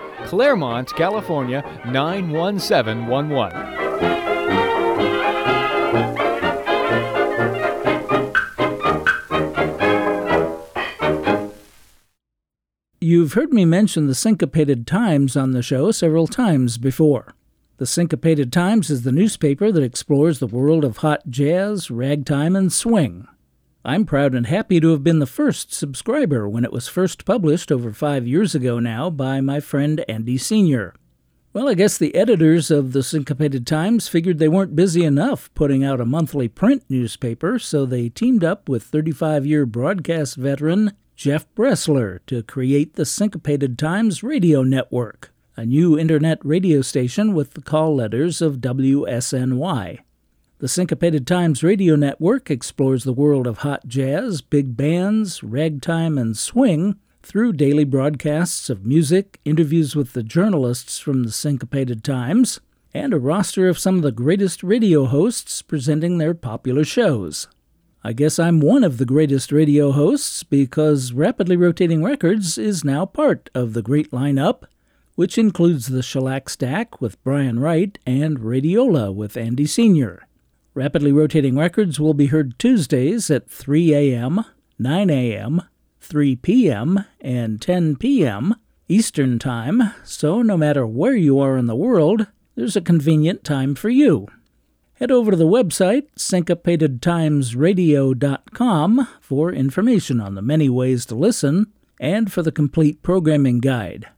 Claremont, 0.25 0.93
California 0.95 1.63
91711. 1.85 3.71
You've 13.03 13.33
heard 13.33 13.51
me 13.51 13.65
mention 13.65 14.07
the 14.07 14.15
Syncopated 14.15 14.87
Times 14.87 15.35
on 15.35 15.51
the 15.51 15.61
show 15.61 15.91
several 15.91 16.27
times 16.27 16.77
before. 16.77 17.33
The 17.77 17.85
Syncopated 17.87 18.53
Times 18.53 18.89
is 18.89 19.01
the 19.01 19.11
newspaper 19.11 19.71
that 19.71 19.81
explores 19.81 20.37
the 20.37 20.47
world 20.47 20.85
of 20.85 20.97
hot 20.97 21.27
jazz, 21.29 21.89
ragtime, 21.89 22.55
and 22.55 22.71
swing. 22.71 23.27
I'm 23.83 24.05
proud 24.05 24.35
and 24.35 24.45
happy 24.45 24.79
to 24.79 24.91
have 24.91 25.03
been 25.03 25.17
the 25.17 25.25
first 25.25 25.73
subscriber 25.73 26.47
when 26.47 26.63
it 26.63 26.71
was 26.71 26.87
first 26.87 27.25
published 27.25 27.71
over 27.71 27.91
five 27.91 28.27
years 28.27 28.53
ago 28.53 28.77
now 28.77 29.09
by 29.09 29.41
my 29.41 29.59
friend 29.59 30.05
Andy 30.07 30.37
Senior 30.37 30.93
Well, 31.51 31.67
I 31.67 31.73
guess 31.73 31.97
the 31.97 32.13
editors 32.13 32.69
of 32.69 32.93
the 32.93 33.01
Syncopated 33.01 33.65
Times 33.65 34.07
figured 34.07 34.37
they 34.37 34.47
weren't 34.47 34.75
busy 34.75 35.03
enough 35.03 35.51
putting 35.55 35.83
out 35.83 35.99
a 35.99 36.05
monthly 36.05 36.47
print 36.47 36.83
newspaper, 36.89 37.57
so 37.57 37.87
they 37.87 38.09
teamed 38.09 38.43
up 38.43 38.69
with 38.69 38.83
35 38.83 39.47
year 39.47 39.65
broadcast 39.65 40.35
veteran 40.35 40.91
Jeff 41.15 41.47
Bressler 41.55 42.19
to 42.27 42.43
create 42.43 42.93
the 42.93 43.05
Syncopated 43.05 43.79
Times 43.79 44.21
Radio 44.21 44.61
Network, 44.61 45.33
a 45.57 45.65
new 45.65 45.97
internet 45.97 46.37
radio 46.45 46.83
station 46.83 47.33
with 47.33 47.55
the 47.55 47.61
call 47.61 47.95
letters 47.95 48.43
of 48.43 48.57
WSNY. 48.57 50.01
The 50.61 50.67
Syncopated 50.67 51.25
Times 51.25 51.63
Radio 51.63 51.95
Network 51.95 52.51
explores 52.51 53.03
the 53.03 53.13
world 53.13 53.47
of 53.47 53.57
hot 53.57 53.87
jazz, 53.87 54.41
big 54.41 54.77
bands, 54.77 55.41
ragtime, 55.41 56.19
and 56.19 56.37
swing 56.37 56.99
through 57.23 57.53
daily 57.53 57.83
broadcasts 57.83 58.69
of 58.69 58.85
music, 58.85 59.39
interviews 59.43 59.95
with 59.95 60.13
the 60.13 60.21
journalists 60.21 60.99
from 60.99 61.23
the 61.23 61.31
Syncopated 61.31 62.03
Times, 62.03 62.59
and 62.93 63.11
a 63.11 63.17
roster 63.17 63.69
of 63.69 63.79
some 63.79 63.95
of 63.95 64.01
the 64.03 64.11
greatest 64.11 64.61
radio 64.61 65.05
hosts 65.05 65.63
presenting 65.63 66.19
their 66.19 66.35
popular 66.35 66.83
shows. 66.83 67.47
I 68.03 68.13
guess 68.13 68.37
I'm 68.37 68.59
one 68.59 68.83
of 68.83 68.99
the 68.99 69.05
greatest 69.05 69.51
radio 69.51 69.91
hosts 69.91 70.43
because 70.43 71.11
Rapidly 71.11 71.57
Rotating 71.57 72.03
Records 72.03 72.59
is 72.59 72.85
now 72.85 73.07
part 73.07 73.49
of 73.55 73.73
the 73.73 73.81
great 73.81 74.11
lineup, 74.11 74.65
which 75.15 75.39
includes 75.39 75.87
the 75.87 76.03
Shellac 76.03 76.49
Stack 76.49 77.01
with 77.01 77.19
Bryan 77.23 77.57
Wright 77.57 77.97
and 78.05 78.37
Radiola 78.37 79.11
with 79.11 79.35
Andy 79.35 79.65
Senior 79.65 80.21
Rapidly 80.73 81.11
Rotating 81.11 81.57
Records 81.57 81.99
will 81.99 82.13
be 82.13 82.27
heard 82.27 82.57
Tuesdays 82.57 83.29
at 83.29 83.49
3 83.49 83.93
a.m., 83.93 84.45
9 84.79 85.09
a.m., 85.09 85.63
3 85.99 86.35
p.m., 86.37 87.05
and 87.19 87.61
10 87.61 87.97
p.m. 87.97 88.55
Eastern 88.87 89.39
Time, 89.39 89.93
so 90.03 90.41
no 90.41 90.57
matter 90.57 90.85
where 90.85 91.15
you 91.15 91.39
are 91.39 91.57
in 91.57 91.67
the 91.67 91.75
world, 91.75 92.27
there's 92.55 92.75
a 92.75 92.81
convenient 92.81 93.43
time 93.43 93.75
for 93.75 93.89
you 93.89 94.27
head 95.01 95.11
over 95.11 95.31
to 95.31 95.37
the 95.37 95.47
website, 95.47 96.03
syncopatedtimesradio.com, 96.15 99.07
for 99.19 99.51
information 99.51 100.21
on 100.21 100.35
the 100.35 100.43
many 100.43 100.69
ways 100.69 101.07
to 101.07 101.15
listen 101.15 101.65
and 101.99 102.31
for 102.31 102.43
the 102.43 102.51
complete 102.51 103.01
programming 103.01 103.59
guide. 103.59 104.09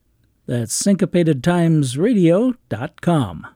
That's 0.45 0.83
syncopatedtimesradio.com. 0.83 3.47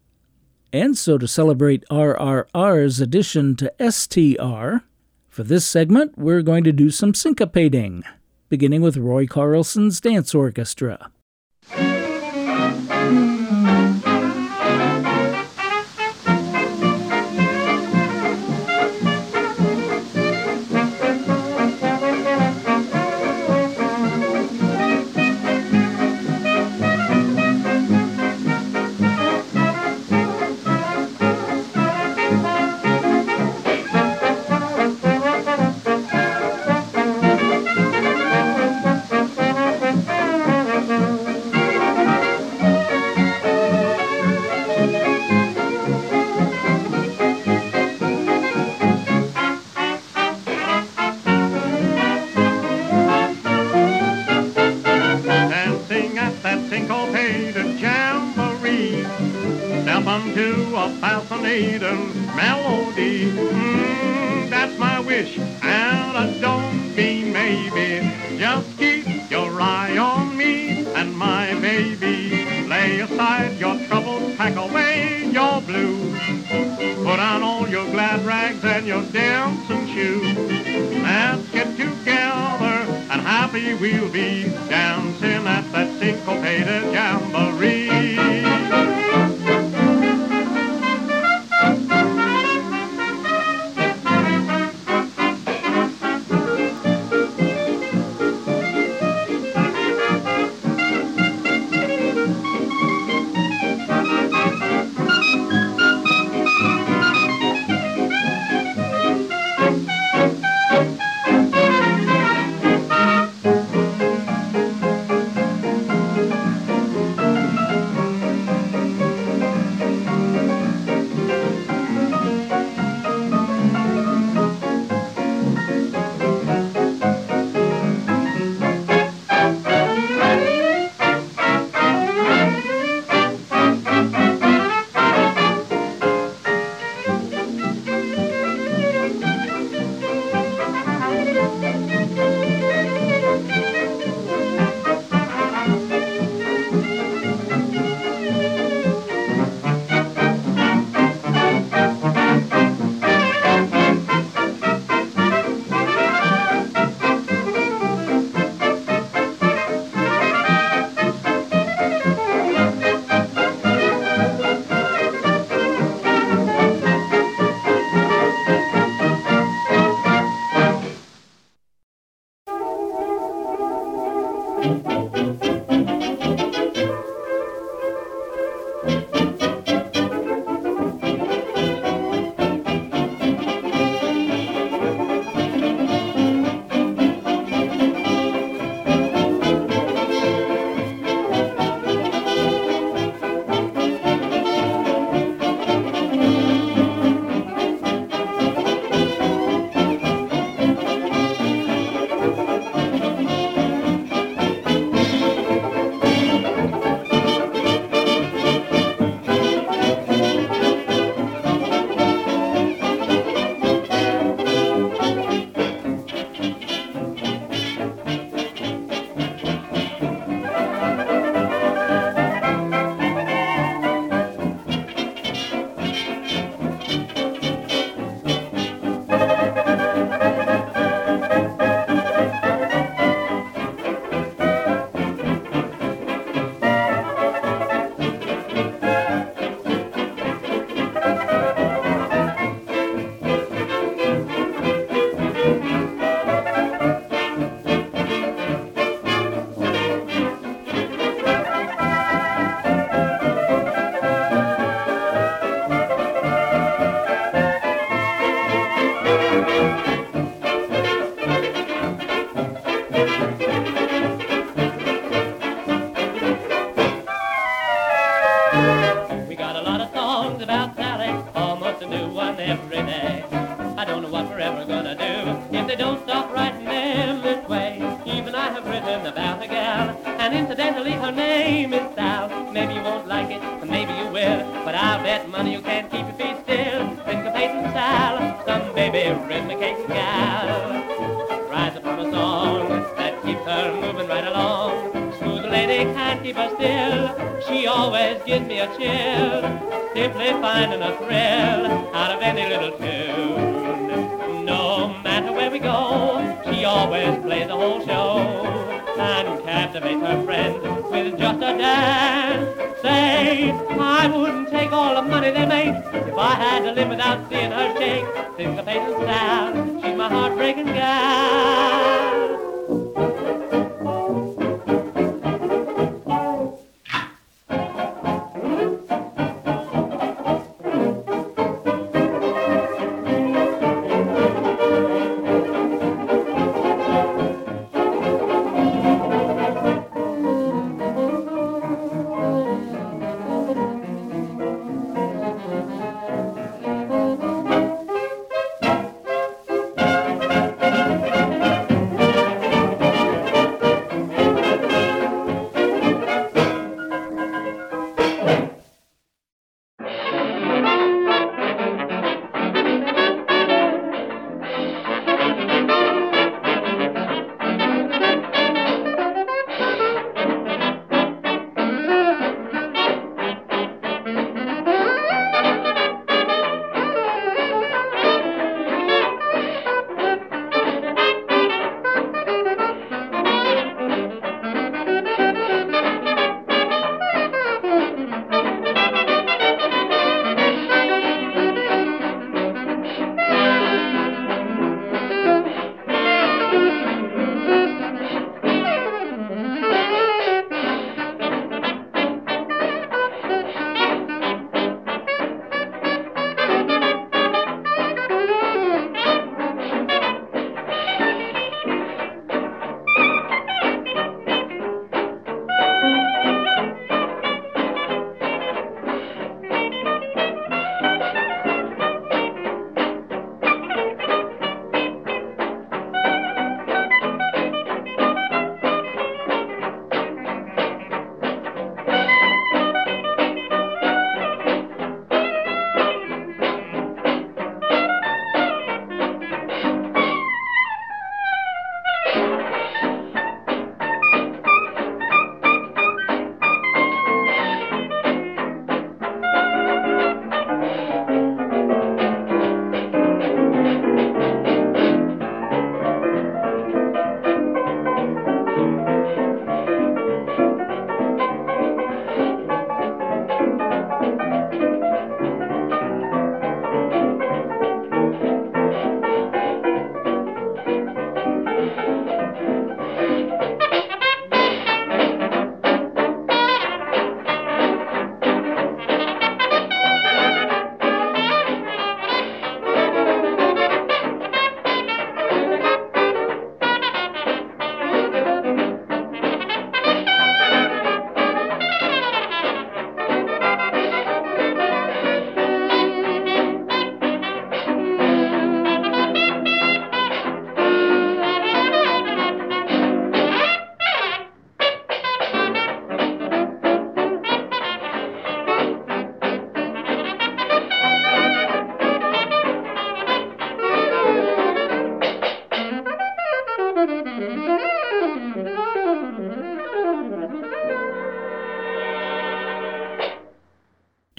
And 0.74 0.98
so 0.98 1.18
to 1.18 1.28
celebrate 1.28 1.86
RRR's 1.90 3.00
addition 3.00 3.56
to 3.56 3.72
STR, 3.80 4.86
for 5.30 5.44
this 5.44 5.66
segment 5.66 6.18
we're 6.18 6.42
going 6.42 6.64
to 6.66 6.74
do 6.74 6.90
some 6.90 7.14
syncopating, 7.14 8.04
beginning 8.50 8.82
with 8.82 8.98
Roy 8.98 9.28
Carlson's 9.28 10.02
Dance 10.02 10.36
Orchestra. 10.36 11.12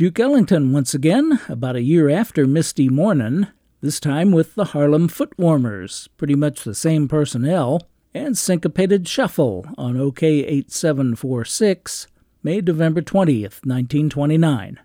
Duke 0.08 0.20
Ellington 0.20 0.72
once 0.72 0.94
again, 0.94 1.38
about 1.50 1.76
a 1.76 1.82
year 1.82 2.08
after 2.08 2.46
Misty 2.46 2.88
Mornin', 2.88 3.48
this 3.82 4.00
time 4.00 4.30
with 4.32 4.54
the 4.54 4.64
Harlem 4.72 5.06
Footwarmers, 5.06 6.08
pretty 6.16 6.34
much 6.34 6.64
the 6.64 6.74
same 6.74 7.08
personnel, 7.08 7.82
and 8.14 8.38
Syncopated 8.38 9.06
Shuffle 9.06 9.66
on 9.76 9.96
OKeh 9.96 10.46
8746, 10.46 12.06
May 12.42 12.62
November 12.62 13.02
20th, 13.02 13.66
1929. 13.66 14.80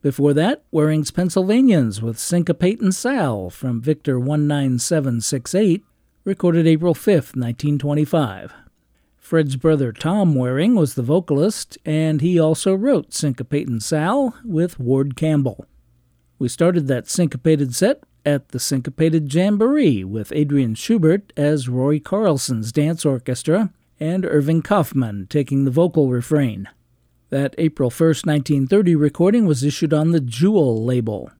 Before 0.00 0.32
that, 0.32 0.62
Waring's 0.72 1.10
Pennsylvanians 1.10 2.00
with 2.00 2.16
Syncopatin' 2.16 2.92
Sal 2.92 3.50
from 3.50 3.82
Victor 3.82 4.20
19768, 4.20 5.84
recorded 6.22 6.68
April 6.68 6.94
5th, 6.94 7.34
1925. 7.34 8.52
Fred's 9.32 9.56
brother 9.56 9.92
Tom 9.92 10.34
Waring 10.34 10.74
was 10.74 10.92
the 10.92 11.02
vocalist, 11.02 11.78
and 11.86 12.20
he 12.20 12.38
also 12.38 12.74
wrote 12.74 13.14
Syncopatin' 13.14 13.80
Sal 13.80 14.34
with 14.44 14.78
Ward 14.78 15.16
Campbell. 15.16 15.64
We 16.38 16.48
started 16.48 16.86
that 16.88 17.08
syncopated 17.08 17.74
set 17.74 18.04
at 18.26 18.50
the 18.50 18.60
Syncopated 18.60 19.32
Jamboree 19.32 20.04
with 20.04 20.34
Adrian 20.34 20.74
Schubert 20.74 21.32
as 21.34 21.66
Roy 21.66 21.98
Carlson's 21.98 22.72
dance 22.72 23.06
orchestra 23.06 23.72
and 23.98 24.26
Irving 24.26 24.60
Kaufman 24.60 25.28
taking 25.30 25.64
the 25.64 25.70
vocal 25.70 26.10
refrain. 26.10 26.68
That 27.30 27.54
April 27.56 27.88
1st, 27.88 28.26
1930 28.26 28.94
recording 28.96 29.46
was 29.46 29.64
issued 29.64 29.94
on 29.94 30.10
the 30.10 30.20
Jewel 30.20 30.84
label. 30.84 31.30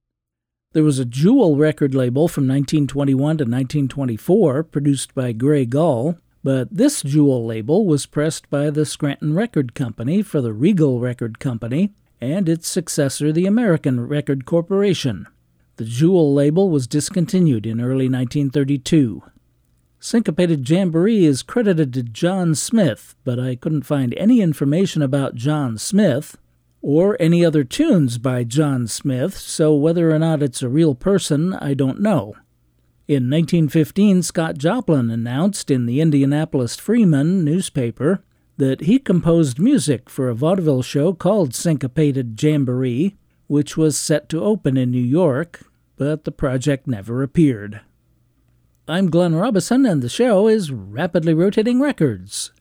There 0.73 0.83
was 0.83 0.99
a 0.99 1.05
Jewel 1.05 1.57
record 1.57 1.95
label 1.95 2.27
from 2.27 2.45
1921 2.49 3.19
to 3.19 3.45
1924 3.45 4.63
produced 4.63 5.15
by 5.15 5.33
Grey 5.33 5.67
Gull, 5.67 6.17
but 6.43 6.69
this 6.71 7.03
Jewel 7.03 7.45
label 7.47 7.87
was 7.87 8.07
pressed 8.07 8.51
by 8.51 8.71
the 8.71 8.85
Scranton 8.85 9.35
Record 9.35 9.75
Company 9.75 10.23
for 10.23 10.41
the 10.41 10.53
Regal 10.53 11.01
Record 11.01 11.39
Company 11.39 11.93
and 12.21 12.49
its 12.49 12.69
successor, 12.69 13.33
the 13.33 13.47
American 13.47 14.07
Record 14.07 14.45
Corporation. 14.45 15.27
The 15.77 15.85
Jewel 15.85 16.33
label 16.35 16.71
was 16.71 16.87
discontinued 16.87 17.67
in 17.67 17.81
early 17.81 18.09
1932. 18.09 19.23
Syncopated 19.99 20.69
Jamboree 20.69 21.25
is 21.25 21.43
credited 21.43 21.95
to 21.95 22.03
John 22.03 22.55
Smith, 22.55 23.15
but 23.25 23.39
I 23.39 23.55
couldn't 23.55 23.83
find 23.83 24.15
any 24.17 24.41
information 24.41 25.01
about 25.01 25.37
John 25.37 25.79
Smith 25.79 26.37
or 26.83 27.17
any 27.21 27.45
other 27.45 27.63
tunes 27.63 28.19
by 28.19 28.43
John 28.43 28.89
Smith, 28.89 29.37
so 29.37 29.75
whether 29.75 30.11
or 30.11 30.19
not 30.19 30.43
it's 30.43 30.63
a 30.63 30.69
real 30.69 30.97
person, 30.97 31.55
I 31.55 31.75
don't 31.75 32.01
know. 32.01 32.35
In 33.09 33.29
1915, 33.29 34.23
Scott 34.23 34.59
Joplin 34.59 35.11
announced 35.11 35.73
in 35.73 35.87
the 35.87 36.01
Indianapolis 36.01 36.77
Freeman 36.77 37.45
newspaper 37.45 38.23
that 38.59 38.83
he 38.83 39.01
composed 39.01 39.59
music 39.59 40.09
for 40.09 40.29
a 40.29 40.35
vaudeville 40.35 40.83
show 40.83 41.13
called 41.13 41.53
Syncopated 41.53 42.41
Jamboree, 42.41 43.17
which 43.49 43.77
was 43.77 43.99
set 43.99 44.29
to 44.29 44.45
open 44.45 44.77
in 44.77 44.93
New 44.93 45.03
York, 45.03 45.67
but 45.97 46.23
the 46.23 46.31
project 46.31 46.87
never 46.87 47.25
appeared. 47.25 47.81
I'm 48.87 49.11
Glenn 49.11 49.35
Robison, 49.35 49.85
and 49.85 50.01
the 50.01 50.09
show 50.09 50.47
is 50.47 50.71
Rapidly 50.71 51.35
Rotating 51.35 51.81
Records. 51.81 52.53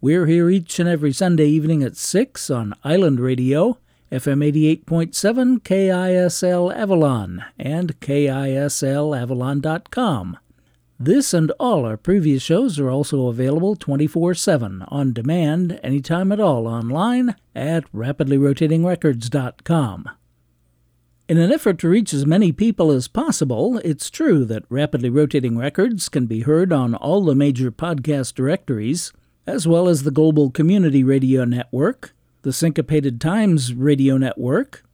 We're 0.00 0.26
here 0.26 0.50
each 0.50 0.80
and 0.80 0.88
every 0.88 1.12
Sunday 1.12 1.46
evening 1.46 1.84
at 1.84 1.96
6 1.96 2.50
on 2.50 2.74
Island 2.82 3.20
Radio 3.20 3.78
FM 4.12 4.44
88.7 4.84 5.62
KISL 5.62 6.72
Avalon 6.74 7.44
and 7.58 7.98
KISLAvalon.com. 8.00 10.38
This 10.98 11.34
and 11.34 11.52
all 11.60 11.84
our 11.84 11.98
previous 11.98 12.42
shows 12.42 12.78
are 12.78 12.88
also 12.88 13.26
available 13.26 13.76
24 13.76 14.32
7 14.34 14.82
on 14.88 15.12
demand 15.12 15.78
anytime 15.82 16.32
at 16.32 16.40
all 16.40 16.66
online 16.66 17.36
at 17.54 17.84
rapidlyrotatingrecords.com. 17.92 20.08
In 21.28 21.36
an 21.38 21.52
effort 21.52 21.78
to 21.80 21.88
reach 21.88 22.14
as 22.14 22.24
many 22.24 22.52
people 22.52 22.92
as 22.92 23.08
possible, 23.08 23.78
it's 23.84 24.08
true 24.08 24.44
that 24.46 24.64
Rapidly 24.70 25.10
Rotating 25.10 25.58
Records 25.58 26.08
can 26.08 26.24
be 26.26 26.42
heard 26.42 26.72
on 26.72 26.94
all 26.94 27.24
the 27.24 27.34
major 27.34 27.72
podcast 27.72 28.34
directories, 28.34 29.12
as 29.46 29.66
well 29.66 29.88
as 29.88 30.04
the 30.04 30.12
Global 30.12 30.50
Community 30.50 31.02
Radio 31.02 31.44
Network, 31.44 32.14
the 32.46 32.52
Syncopated 32.52 33.20
Times 33.20 33.74
radio 33.74 34.16
network, 34.16 34.84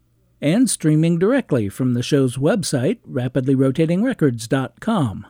and 0.41 0.71
streaming 0.71 1.19
directly 1.19 1.69
from 1.69 1.93
the 1.93 2.03
show's 2.03 2.39
website, 2.39 2.97
rapidlyrotatingrecords.com. 3.07 5.27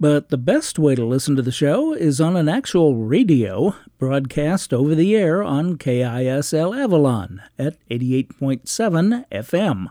But 0.00 0.30
the 0.30 0.38
best 0.38 0.78
way 0.78 0.94
to 0.94 1.04
listen 1.04 1.36
to 1.36 1.42
the 1.42 1.52
show 1.52 1.92
is 1.92 2.18
on 2.18 2.34
an 2.34 2.48
actual 2.48 2.96
radio 2.96 3.74
broadcast 3.98 4.72
over 4.72 4.94
the 4.94 5.14
air 5.14 5.42
on 5.42 5.76
KISL 5.76 6.82
Avalon 6.82 7.42
at 7.58 7.76
88.7 7.90 9.26
FM. 9.30 9.88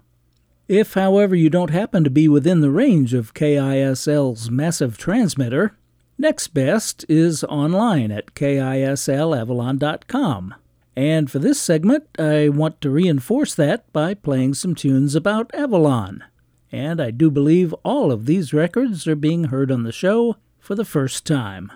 If, 0.68 0.96
however, 0.96 1.36
you 1.36 1.52
don't 1.52 1.70
happen 1.70 2.04
to 2.04 2.10
be 2.10 2.28
within 2.28 2.62
the 2.62 2.72
range 2.72 3.14
of 3.14 3.36
KISL's 3.36 4.50
massive 4.50 4.98
transmitter, 4.98 5.78
next 6.18 6.48
best 6.48 7.06
is 7.08 7.44
online 7.44 8.12
at 8.12 8.34
KISLAvalon.com. 8.34 10.56
And 11.00 11.32
for 11.32 11.40
this 11.40 11.62
segment, 11.62 12.10
I 12.20 12.50
want 12.50 12.82
to 12.82 12.90
reinforce 12.90 13.56
that 13.56 13.90
by 13.94 14.14
playing 14.14 14.56
some 14.56 14.76
tunes 14.76 15.16
about 15.16 15.50
Avalon. 15.56 16.26
And 16.74 17.00
I 17.00 17.10
do 17.10 17.32
believe 17.32 17.74
all 17.86 18.12
of 18.12 18.26
these 18.26 18.54
records 18.54 19.08
are 19.08 19.16
being 19.16 19.46
heard 19.46 19.72
on 19.72 19.84
the 19.84 19.94
show 19.94 20.36
for 20.60 20.76
the 20.76 20.84
first 20.84 21.26
time. 21.26 21.72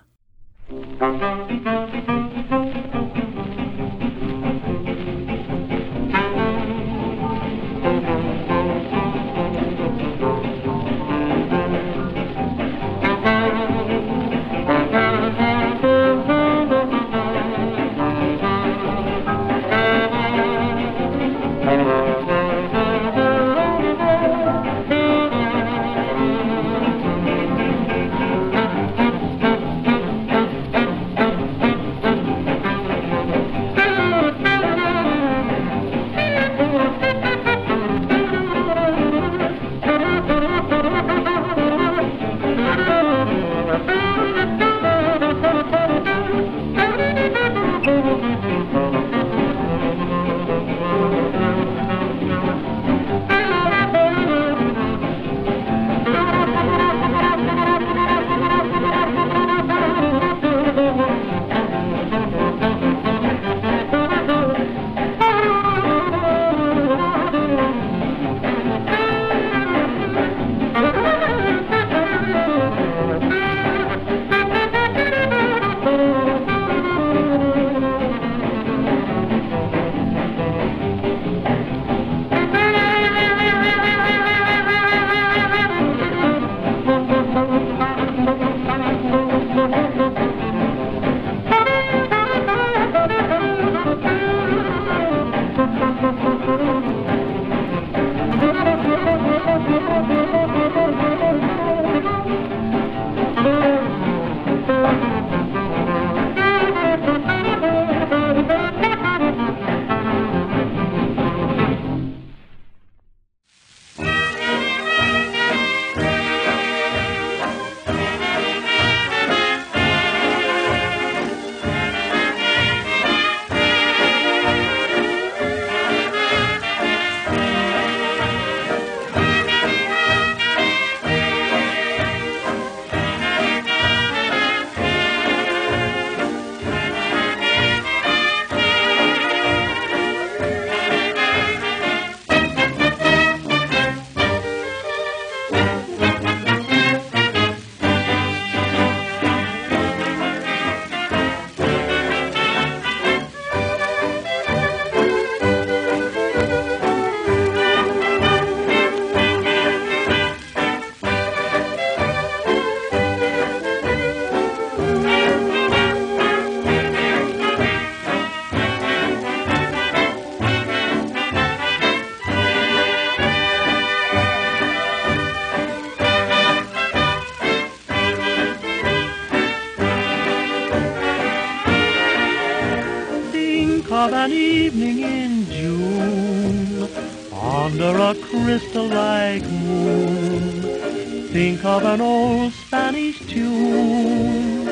Think 191.34 191.66
of 191.66 191.84
an 191.84 192.00
old 192.00 192.54
Spanish 192.54 193.18
tune. 193.22 194.68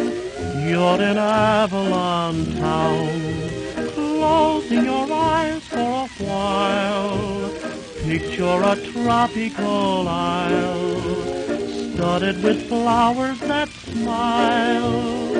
You're 0.70 1.02
in 1.02 1.18
Avalon 1.18 2.46
town, 2.58 3.10
closing 3.96 4.86
your 4.86 5.12
eyes 5.12 5.64
for 5.64 6.06
a 6.06 6.08
while. 6.24 7.50
Picture 8.04 8.62
a 8.62 8.76
tropical 8.94 10.08
isle, 10.08 11.02
studded 11.96 12.44
with 12.44 12.70
flowers 12.70 13.40
that 13.40 13.70
smile. 13.70 15.34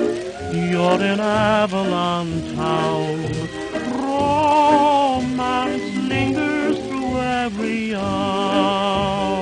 You're 0.52 1.00
in 1.00 1.20
Avalon 1.20 2.56
town. 2.56 3.22
Romance 4.02 5.96
lingers 5.98 6.78
through 6.88 7.16
every 7.16 7.94
hour. 7.94 9.41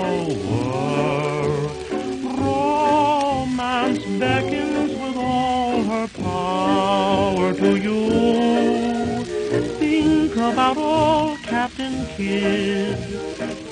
Power 7.41 7.55
to 7.55 7.77
you. 7.77 9.25
Think 9.79 10.37
about 10.37 10.77
old 10.77 11.39
Captain 11.43 12.07
Kidd. 12.17 12.99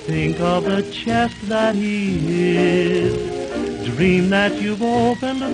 Think 0.06 0.40
of 0.40 0.64
the 0.64 0.82
chest 0.90 1.36
that 1.48 1.74
he 1.74 2.18
hid. 2.18 3.84
Dream 3.84 4.30
that 4.30 4.60
you've 4.60 4.82
opened 4.82 5.40
the 5.40 5.48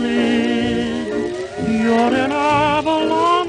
lid. 0.00 1.36
You're 1.68 2.14
in 2.24 2.32
Avalon. 2.32 3.43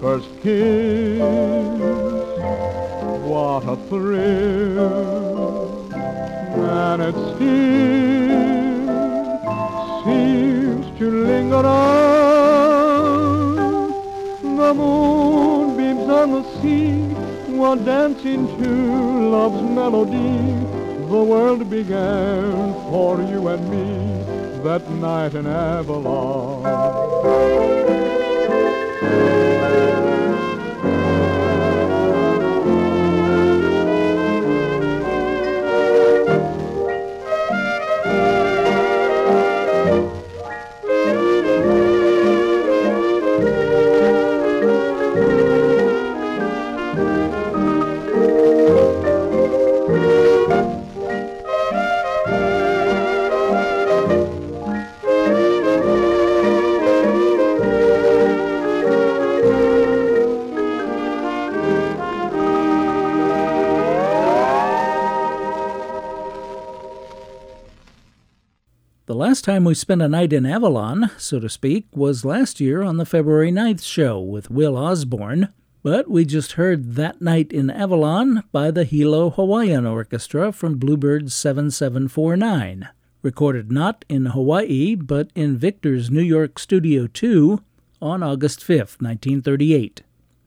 First 0.00 0.28
kiss, 0.42 1.20
what 3.26 3.64
a 3.64 3.76
thrill, 3.88 5.92
and 5.92 7.02
it 7.02 7.14
still 7.34 8.78
seems 10.04 10.86
to 10.98 11.10
linger 11.10 11.56
on. 11.56 11.88
The 14.56 14.72
moonbeams 14.74 16.08
on 16.08 16.30
the 16.30 16.44
sea 16.60 17.02
were 17.56 17.76
dancing 17.76 18.46
to 18.58 18.70
love's 19.30 19.62
melody. 19.62 20.54
The 21.08 21.22
world 21.24 21.68
began 21.68 22.72
for 22.90 23.20
you 23.20 23.48
and 23.48 23.68
me 23.68 24.14
that 24.62 24.88
night 24.90 25.34
in 25.34 25.46
Avalon. 25.46 26.62
Last 69.38 69.44
time 69.44 69.62
we 69.62 69.72
spent 69.72 70.02
a 70.02 70.08
night 70.08 70.32
in 70.32 70.44
Avalon, 70.44 71.12
so 71.16 71.38
to 71.38 71.48
speak, 71.48 71.86
was 71.92 72.24
last 72.24 72.58
year 72.58 72.82
on 72.82 72.96
the 72.96 73.06
February 73.06 73.52
9th 73.52 73.84
show 73.84 74.18
with 74.18 74.50
Will 74.50 74.76
Osborne. 74.76 75.52
But 75.84 76.10
we 76.10 76.24
just 76.24 76.54
heard 76.54 76.96
That 76.96 77.22
Night 77.22 77.52
in 77.52 77.70
Avalon 77.70 78.42
by 78.50 78.72
the 78.72 78.82
Hilo 78.82 79.30
Hawaiian 79.30 79.86
Orchestra 79.86 80.50
from 80.50 80.78
Bluebird 80.78 81.30
7749, 81.30 82.88
recorded 83.22 83.70
not 83.70 84.04
in 84.08 84.26
Hawaii 84.26 84.96
but 84.96 85.30
in 85.36 85.56
Victor's 85.56 86.10
New 86.10 86.20
York 86.20 86.58
Studio 86.58 87.06
2 87.06 87.62
on 88.02 88.24
August 88.24 88.58
5th, 88.58 89.00
1938. 89.00 90.02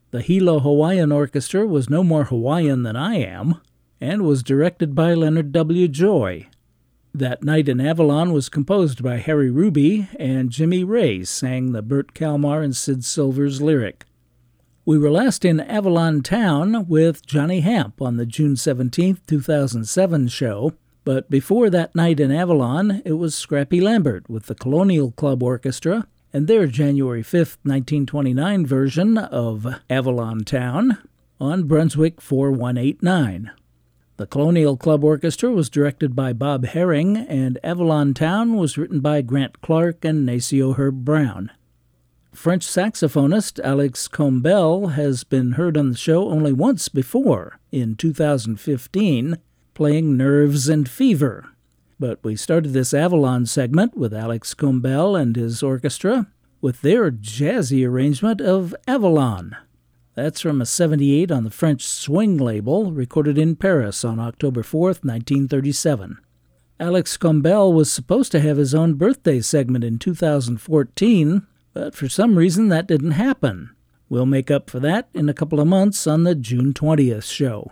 The 0.10 0.22
Hilo 0.22 0.60
Hawaiian 0.60 1.14
Orchestra 1.14 1.66
was 1.66 1.90
no 1.90 2.04
more 2.04 2.26
Hawaiian 2.26 2.84
than 2.84 2.98
I 2.98 3.16
am, 3.20 3.62
and 4.02 4.24
was 4.24 4.44
directed 4.44 4.94
by 4.94 5.14
Leonard 5.14 5.54
W. 5.54 5.88
Joy. 5.88 6.50
That 7.14 7.44
Night 7.44 7.68
in 7.68 7.82
Avalon 7.82 8.32
was 8.32 8.48
composed 8.48 9.04
by 9.04 9.18
Harry 9.18 9.52
Ruby, 9.52 10.08
and 10.18 10.50
Jimmy 10.50 10.86
Ray 10.86 11.26
sang 11.26 11.74
the 11.74 11.82
Bert 11.82 12.14
Kalmar 12.14 12.62
and 12.62 12.74
Sid 12.74 13.04
Silvers 13.04 13.62
lyric. 13.62 14.06
We 14.86 14.98
were 14.98 15.12
last 15.12 15.44
in 15.44 15.60
Avalon 15.60 16.22
Town 16.22 16.88
with 16.88 17.26
Johnny 17.26 17.60
Hamp 17.60 18.02
on 18.02 18.16
the 18.16 18.26
June 18.26 18.56
17, 18.56 19.20
2007 19.28 20.30
show, 20.30 20.74
but 21.04 21.30
before 21.30 21.70
that 21.70 21.94
night 21.94 22.22
in 22.22 22.32
Avalon, 22.32 23.02
it 23.04 23.14
was 23.14 23.36
Scrappy 23.36 23.82
Lambert 23.82 24.30
with 24.30 24.46
the 24.46 24.56
Colonial 24.56 25.12
Club 25.12 25.44
Orchestra 25.44 26.08
and 26.32 26.48
their 26.48 26.66
January 26.66 27.24
5, 27.24 27.34
1929 27.64 28.66
version 28.66 29.18
of 29.18 29.68
Avalon 29.90 30.46
Town 30.46 30.98
on 31.42 31.64
Brunswick 31.64 32.22
4189. 32.22 33.52
The 34.22 34.28
Colonial 34.28 34.78
Club 34.78 35.04
Orchestra 35.04 35.50
was 35.50 35.68
directed 35.68 36.16
by 36.16 36.32
Bob 36.32 36.64
Haring, 36.64 37.26
and 37.28 37.58
Avalon 37.64 38.14
Town 38.14 38.56
was 38.56 38.78
written 38.78 39.00
by 39.00 39.24
Grant 39.24 39.62
Clark 39.62 40.06
and 40.06 40.30
Nacio 40.30 40.76
Herb 40.76 41.04
Brown. 41.04 41.50
French 42.32 42.64
saxophonist 42.64 43.60
Alix 43.64 44.08
Combelle 44.08 44.90
has 44.90 45.24
been 45.24 45.54
heard 45.54 45.76
on 45.76 45.90
the 45.90 45.98
show 45.98 46.30
only 46.30 46.54
once 46.54 46.88
before, 46.88 47.60
in 47.72 47.96
2015, 47.96 49.40
playing 49.74 50.16
Nerves 50.18 50.70
and 50.70 50.88
Fever. 50.88 51.50
But 52.00 52.24
we 52.24 52.36
started 52.36 52.74
this 52.74 52.94
Avalon 52.94 53.48
segment 53.48 53.98
with 53.98 54.14
Alix 54.14 54.54
Combelle 54.54 55.16
and 55.16 55.36
his 55.36 55.64
orchestra 55.64 56.28
with 56.62 56.84
their 56.84 57.10
jazzy 57.10 57.88
arrangement 57.88 58.40
of 58.40 58.76
Avalon. 58.88 59.58
That's 60.14 60.42
from 60.42 60.60
a 60.60 60.66
78 60.66 61.32
on 61.32 61.46
the 61.46 61.50
French 61.50 61.84
Swing 61.84 62.38
label, 62.38 62.92
recorded 62.92 63.38
in 63.38 63.56
Paris 63.56 64.04
on 64.04 64.20
October 64.20 64.62
4th, 64.62 65.06
1937. 65.06 66.18
Alix 66.82 67.16
Combelle 67.16 67.72
was 67.72 67.92
supposed 67.92 68.32
to 68.34 68.42
have 68.42 68.58
his 68.58 68.76
own 68.76 68.96
birthday 68.96 69.40
segment 69.40 69.84
in 69.84 70.00
2014, 70.00 71.48
but 71.74 71.96
for 71.96 72.10
some 72.10 72.38
reason 72.38 72.68
that 72.68 72.88
didn't 72.88 73.12
happen. 73.12 73.70
We'll 74.10 74.26
make 74.26 74.52
up 74.52 74.70
for 74.70 74.82
that 74.82 75.08
in 75.14 75.30
a 75.30 75.34
couple 75.34 75.62
of 75.62 75.68
months 75.68 76.06
on 76.06 76.24
the 76.24 76.36
June 76.36 76.74
20th 76.74 77.24
show. 77.24 77.72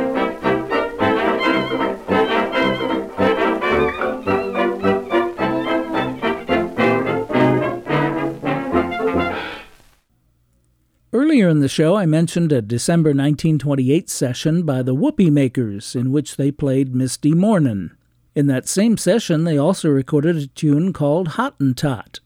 Earlier 11.16 11.48
in 11.48 11.60
the 11.60 11.66
show, 11.66 11.96
I 11.96 12.04
mentioned 12.04 12.52
a 12.52 12.60
December 12.60 13.08
1928 13.08 14.10
session 14.10 14.64
by 14.64 14.82
the 14.82 14.94
Whoopee 14.94 15.30
Makers 15.30 15.96
in 15.96 16.12
which 16.12 16.36
they 16.36 16.50
played 16.50 16.94
Misty 16.94 17.32
Mornin'. 17.32 17.96
In 18.34 18.48
that 18.48 18.68
same 18.68 18.98
session, 18.98 19.44
they 19.44 19.56
also 19.56 19.88
recorded 19.88 20.36
a 20.36 20.46
tune 20.48 20.92
called 20.92 21.28
Hottentot. 21.28 22.20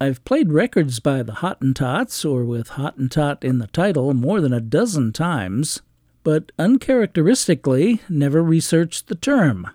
I've 0.00 0.24
played 0.24 0.50
records 0.50 0.98
by 0.98 1.22
the 1.22 1.34
Hottentots, 1.34 2.28
or 2.28 2.44
with 2.44 2.70
Hottentot 2.70 3.44
in 3.44 3.60
the 3.60 3.68
title, 3.68 4.12
more 4.12 4.40
than 4.40 4.52
a 4.52 4.60
dozen 4.60 5.12
times, 5.12 5.82
but 6.24 6.50
uncharacteristically 6.58 8.00
never 8.08 8.42
researched 8.42 9.06
the 9.06 9.14
term. 9.14 9.68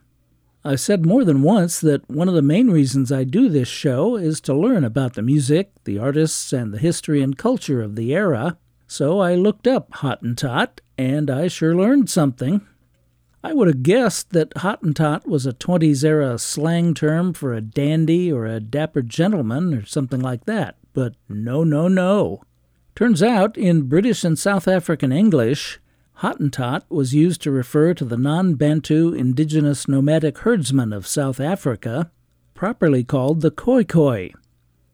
I've 0.63 0.79
said 0.79 1.05
more 1.05 1.25
than 1.25 1.41
once 1.41 1.79
that 1.79 2.07
one 2.07 2.27
of 2.27 2.35
the 2.35 2.43
main 2.43 2.69
reasons 2.69 3.11
I 3.11 3.23
do 3.23 3.49
this 3.49 3.67
show 3.67 4.15
is 4.15 4.39
to 4.41 4.53
learn 4.53 4.83
about 4.83 5.15
the 5.15 5.23
music, 5.23 5.71
the 5.85 5.97
artists, 5.97 6.53
and 6.53 6.71
the 6.71 6.77
history 6.77 7.23
and 7.23 7.35
culture 7.35 7.81
of 7.81 7.95
the 7.95 8.13
era, 8.13 8.57
so 8.85 9.19
I 9.19 9.33
looked 9.33 9.65
up 9.65 9.89
Hottentot, 9.91 10.79
and 10.99 11.31
I 11.31 11.47
sure 11.47 11.75
learned 11.75 12.11
something. 12.11 12.61
I 13.43 13.53
would 13.53 13.67
have 13.67 13.81
guessed 13.81 14.33
that 14.33 14.53
Hottentot 14.53 15.25
was 15.25 15.47
a 15.47 15.53
20s 15.53 16.03
era 16.03 16.37
slang 16.37 16.93
term 16.93 17.33
for 17.33 17.53
a 17.53 17.61
dandy 17.61 18.31
or 18.31 18.45
a 18.45 18.59
dapper 18.59 19.01
gentleman 19.01 19.73
or 19.73 19.85
something 19.85 20.19
like 20.19 20.45
that, 20.45 20.75
but 20.93 21.15
no, 21.27 21.63
no, 21.63 21.87
no. 21.87 22.43
Turns 22.95 23.23
out, 23.23 23.57
in 23.57 23.89
British 23.89 24.23
and 24.23 24.37
South 24.37 24.67
African 24.67 25.11
English, 25.11 25.79
Hottentot 26.21 26.83
was 26.87 27.15
used 27.15 27.41
to 27.41 27.49
refer 27.49 27.95
to 27.95 28.05
the 28.05 28.15
non 28.15 28.53
Bantu 28.53 29.11
indigenous 29.11 29.87
nomadic 29.87 30.37
herdsmen 30.37 30.93
of 30.93 31.07
South 31.07 31.39
Africa, 31.39 32.11
properly 32.53 33.03
called 33.03 33.41
the 33.41 33.49
Khoikhoi. 33.49 34.31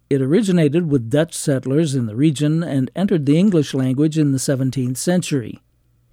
It 0.10 0.22
originated 0.22 0.90
with 0.90 1.10
Dutch 1.10 1.34
settlers 1.34 1.96
in 1.96 2.06
the 2.06 2.16
region 2.16 2.64
and 2.64 2.90
entered 2.96 3.26
the 3.26 3.38
English 3.38 3.74
language 3.74 4.18
in 4.18 4.32
the 4.32 4.38
17th 4.38 4.96
century. 4.96 5.60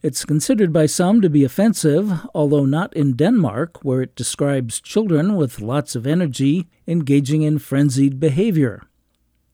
It's 0.03 0.25
considered 0.25 0.73
by 0.73 0.87
some 0.87 1.21
to 1.21 1.31
be 1.31 1.45
offensive, 1.45 2.13
although 2.35 2.67
not 2.67 2.93
in 2.95 3.13
Denmark, 3.15 3.85
where 3.85 4.03
it 4.03 4.17
describes 4.17 4.81
children 4.81 5.37
with 5.37 5.61
lots 5.61 5.95
of 5.95 6.09
energy 6.09 6.67
engaging 6.89 7.43
in 7.43 7.61
frenzied 7.61 8.19
behavior. 8.19 8.83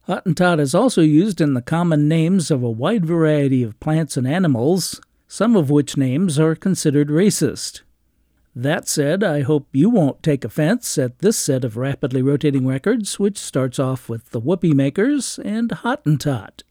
Hottentot 0.07 0.59
is 0.59 0.73
also 0.73 1.03
used 1.03 1.39
in 1.39 1.53
the 1.53 1.61
common 1.61 2.07
names 2.07 2.49
of 2.49 2.63
a 2.63 2.71
wide 2.71 3.05
variety 3.05 3.61
of 3.61 3.79
plants 3.79 4.17
and 4.17 4.27
animals, 4.27 4.99
some 5.31 5.55
of 5.55 5.69
which 5.69 5.95
names 5.95 6.37
are 6.37 6.57
considered 6.57 7.07
racist. 7.07 7.83
That 8.53 8.89
said, 8.89 9.23
I 9.23 9.43
hope 9.43 9.69
you 9.71 9.89
won't 9.89 10.21
take 10.21 10.43
offense 10.43 10.97
at 10.97 11.19
this 11.19 11.37
set 11.37 11.63
of 11.63 11.77
rapidly 11.77 12.21
rotating 12.21 12.67
records, 12.67 13.17
which 13.17 13.37
starts 13.37 13.79
off 13.79 14.09
with 14.09 14.31
the 14.31 14.41
Whoopee 14.41 14.73
Makers 14.73 15.39
and 15.45 15.69
Hottentot. 15.69 16.63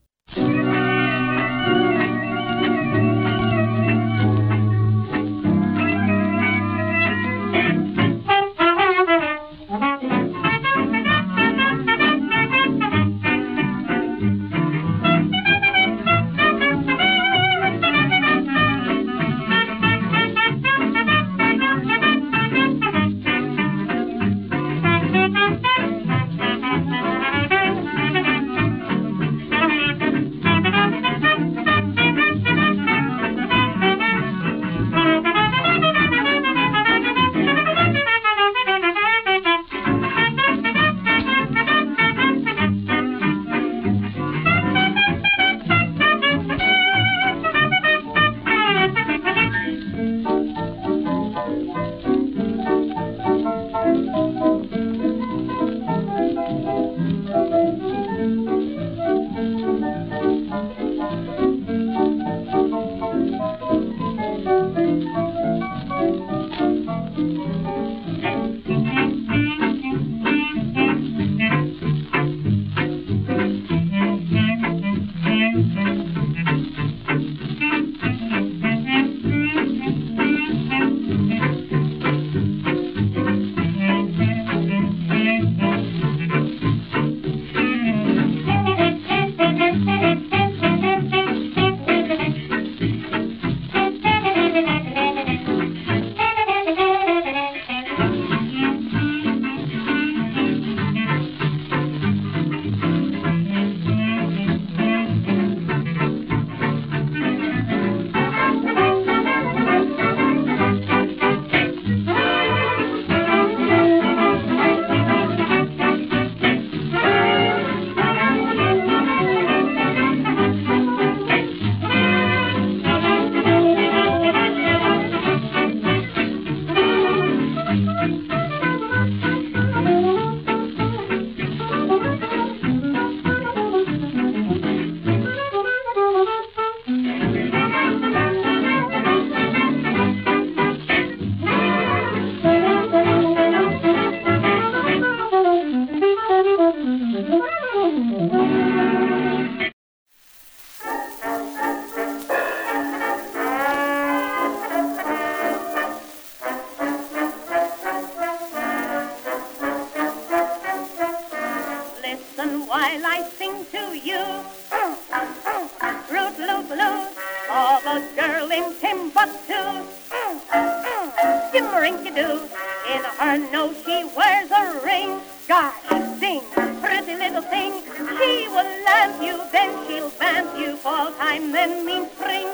Skimmerink-a-doo. 171.80 172.44
In 172.92 173.02
her 173.16 173.38
nose 173.50 173.76
she 173.86 174.04
wears 174.14 174.50
a 174.50 174.80
ring. 174.84 175.18
Gosh, 175.48 175.72
ding, 176.20 176.42
pretty 176.82 177.14
little 177.14 177.40
thing. 177.40 177.82
She 177.96 178.48
will 178.48 178.84
lamp 178.84 179.22
you, 179.22 179.40
then 179.50 179.86
she'll 179.88 180.10
vamp 180.10 180.58
you. 180.58 180.76
Fall 180.76 181.10
time 181.12 181.52
then 181.52 181.86
means 181.86 182.12
spring. 182.12 182.48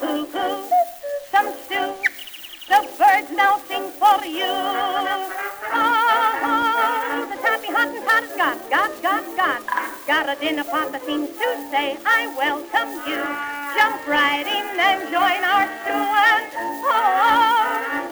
Cuckoo, 0.00 0.66
some 1.30 1.54
stew. 1.66 1.94
The 2.66 2.82
birds 2.98 3.30
now 3.30 3.58
sing 3.68 3.92
for 3.92 4.26
you. 4.26 4.50
Oh, 5.70 6.08
the 7.30 7.36
tappy 7.40 7.68
hot 7.68 7.94
and 7.94 8.04
hot 8.08 8.24
got, 8.36 8.70
got, 8.70 9.02
got, 9.02 9.36
got. 9.36 9.62
Got 10.08 10.36
a 10.36 10.40
dinner 10.40 10.64
pot 10.64 10.90
that 10.90 11.06
seems 11.06 11.28
to 11.28 11.68
say, 11.70 11.96
I 12.04 12.26
welcome 12.36 12.90
you. 13.06 13.22
Jump 13.78 14.04
right 14.08 14.46
in 14.46 14.80
and 14.80 15.08
join 15.14 15.44
our 15.46 15.68
stew. 15.78 15.94
And 15.94 16.50
oh, 16.58 16.90
oh, 16.90 17.47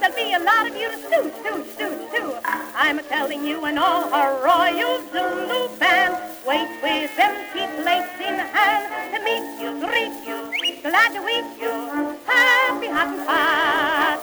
there'll 0.06 0.28
be 0.28 0.34
a 0.34 0.38
lot 0.38 0.68
of 0.68 0.76
you 0.76 0.90
to 0.90 0.98
stew, 0.98 1.32
stew, 1.40 1.64
stew, 1.72 2.08
stew. 2.08 2.34
I'm 2.44 2.98
telling 3.08 3.44
you 3.44 3.64
and 3.64 3.78
all 3.78 4.08
her 4.10 4.44
royal 4.44 5.00
Zulu 5.10 5.68
band. 5.78 6.16
Wait 6.46 6.68
with 6.82 7.10
empty 7.18 7.66
plates 7.82 8.20
in 8.20 8.38
hand 8.38 9.14
to 9.14 9.24
meet 9.24 9.60
you, 9.60 9.70
greet 9.84 10.14
you, 10.26 10.80
glad 10.82 11.12
to 11.14 11.24
meet 11.24 11.60
you. 11.60 11.72
Happy 12.26 12.86
and 12.86 13.20
hot. 13.26 14.22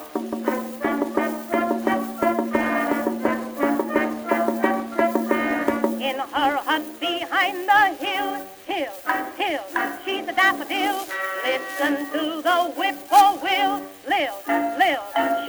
in 5.99 6.19
her 6.19 6.57
hut 6.57 6.99
behind 6.99 7.67
the 7.67 8.05
hill, 8.05 8.45
hill, 8.67 8.93
hill. 9.37 9.63
She's 10.05 10.27
a 10.27 10.33
daffodil. 10.33 10.95
Listen 11.43 12.09
to 12.11 12.41
the 12.41 12.71
whippoorwill, 12.77 13.81
lil, 14.07 14.72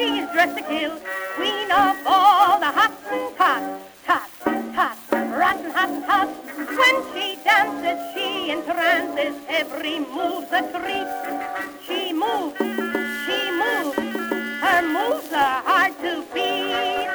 lil. 0.05 0.15
She's 0.17 0.33
dressed 0.33 0.57
to 0.57 0.63
kill, 0.63 0.99
queen 1.37 1.71
of 1.71 1.97
all 2.07 2.59
the 2.61 2.67
hot 2.67 2.93
and 3.11 3.37
tots, 3.37 3.85
tots, 4.07 4.45
tots, 4.75 5.13
rotten 5.13 5.71
hot 5.71 5.89
and 5.91 6.05
hot. 6.05 6.29
When 6.57 6.97
she 7.13 7.37
dances, 7.45 8.01
she 8.15 8.51
entrances. 8.51 9.35
Every 9.49 9.99
move's 10.01 10.53
a 10.53 10.63
treat. 10.73 11.09
She 11.87 12.13
moves, 12.13 12.57
she 13.25 13.39
moves. 13.63 13.97
Her 14.65 14.83
moves 14.83 15.33
are 15.33 15.63
hard 15.63 15.93
to 16.01 16.25
beat. 16.35 17.09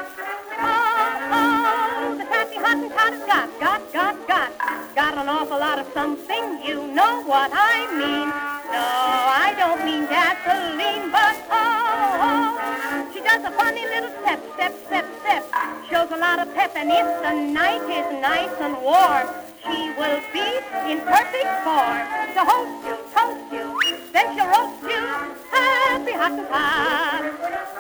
Oh, 0.62 1.30
oh, 1.32 2.16
the 2.18 2.26
happy 2.26 2.56
hot 2.56 2.78
and 2.78 2.92
hot 2.92 3.14
has 3.14 3.26
got, 3.26 3.60
got, 3.60 3.94
got, 3.94 4.28
got, 4.28 4.96
got 4.96 5.18
an 5.18 5.30
awful 5.30 5.60
lot 5.60 5.80
of 5.80 5.88
something. 5.94 6.62
You 6.66 6.88
know 6.88 7.24
what 7.24 7.52
I 7.54 7.88
mean. 7.94 8.30
No, 8.70 8.86
I 9.46 9.56
don't 9.58 9.84
mean 9.86 10.06
gasoline, 10.06 11.12
but 11.12 11.29
does 13.30 13.46
a 13.46 13.52
funny 13.52 13.86
little 13.86 14.10
step, 14.22 14.42
step, 14.56 14.74
step, 14.88 15.06
step. 15.22 15.44
Shows 15.90 16.10
a 16.12 16.18
lot 16.18 16.40
of 16.40 16.54
pep, 16.56 16.72
and 16.76 16.90
if 16.90 17.08
the 17.22 17.34
night 17.54 17.84
is 18.00 18.08
nice 18.22 18.56
and 18.60 18.74
warm, 18.82 19.28
she 19.62 19.92
will 20.00 20.22
be 20.34 20.48
in 20.90 20.98
perfect 21.06 21.52
form 21.66 22.02
to 22.36 22.42
host 22.52 22.78
you, 22.88 22.96
toast 23.14 23.46
you, 23.54 23.66
then 24.14 24.26
she'll 24.34 24.50
roast 24.50 24.82
you. 24.82 25.02
Happy 25.54 26.14
hot 26.14 26.32
and 26.32 26.48
hot. 26.48 27.22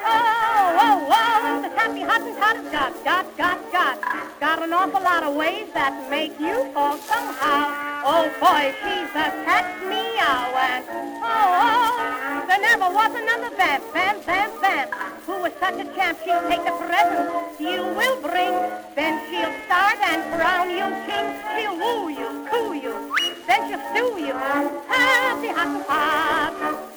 Oh, 0.06 0.82
oh, 0.86 0.98
oh, 1.18 1.62
the 1.64 1.70
happy 1.80 2.02
hot 2.02 2.22
and 2.22 2.38
hot 2.38 2.56
has 2.58 2.72
got, 2.72 3.04
got, 3.04 3.38
got, 3.38 3.72
got, 3.72 4.40
got 4.40 4.62
an 4.62 4.74
awful 4.74 5.02
lot 5.02 5.24
of 5.24 5.36
ways 5.36 5.68
that 5.74 6.10
make 6.12 6.40
you 6.40 6.72
fall 6.74 6.98
somehow. 6.98 7.89
Oh 8.02 8.32
boy, 8.40 8.74
she's 8.82 9.12
a 9.12 9.28
catch 9.44 9.84
meow 9.84 10.56
and 10.56 10.86
oh, 10.90 11.60
oh, 11.64 12.46
there 12.48 12.62
never 12.62 12.94
was 12.94 13.12
another 13.12 13.54
vamp, 13.58 13.84
vamp, 13.92 14.24
vamp, 14.24 14.62
vamp, 14.62 14.94
who 15.26 15.42
was 15.42 15.52
such 15.60 15.76
a 15.76 15.86
champ. 15.96 16.18
She'll 16.24 16.42
take 16.48 16.64
the 16.64 16.72
presents 16.80 17.60
you 17.60 17.84
will 17.84 18.22
bring, 18.22 18.56
then 18.96 19.20
she'll 19.30 19.54
start 19.66 20.00
and 20.00 20.24
crown 20.34 20.70
you 20.70 20.88
king. 21.08 21.28
She'll 21.56 21.76
woo 21.76 22.10
you, 22.10 22.48
coo 22.50 22.74
you, 22.74 23.14
then 23.48 23.68
she'll 23.68 23.84
stew 23.92 24.20
you. 24.26 24.34
Happy 24.34 25.50
hot 25.50 26.54
and 26.62 26.89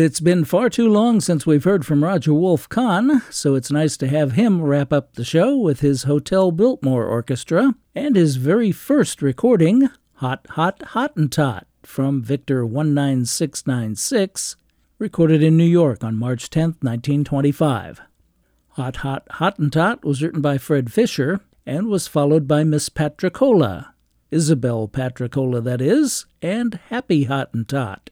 It's 0.00 0.20
been 0.20 0.44
far 0.44 0.70
too 0.70 0.88
long 0.88 1.20
since 1.20 1.44
we've 1.44 1.64
heard 1.64 1.84
from 1.84 2.04
Roger 2.04 2.32
Wolf 2.32 2.68
Kahn, 2.68 3.20
so 3.30 3.56
it's 3.56 3.72
nice 3.72 3.96
to 3.96 4.06
have 4.06 4.32
him 4.32 4.62
wrap 4.62 4.92
up 4.92 5.14
the 5.14 5.24
show 5.24 5.56
with 5.56 5.80
his 5.80 6.04
Hotel 6.04 6.52
Biltmore 6.52 7.04
Orchestra 7.04 7.74
and 7.96 8.14
his 8.14 8.36
very 8.36 8.70
first 8.70 9.20
recording, 9.20 9.88
Hot 10.14 10.46
Hot 10.50 10.78
Hottentot, 10.78 11.64
from 11.82 12.22
Victor 12.22 12.64
19696, 12.64 14.54
recorded 15.00 15.42
in 15.42 15.56
New 15.56 15.64
York 15.64 16.04
on 16.04 16.14
March 16.14 16.48
10, 16.48 16.76
1925. 16.80 18.00
Hot 18.68 18.96
Hot 18.96 19.26
Hottentot 19.28 20.04
was 20.04 20.22
written 20.22 20.40
by 20.40 20.58
Fred 20.58 20.92
Fisher 20.92 21.40
and 21.66 21.88
was 21.88 22.06
followed 22.06 22.46
by 22.46 22.62
Miss 22.62 22.88
Patricola, 22.88 23.94
Isabel 24.30 24.86
Patricola, 24.86 25.60
that 25.60 25.80
is, 25.80 26.24
and 26.40 26.78
Happy 26.88 27.26
Hottentot. 27.26 28.10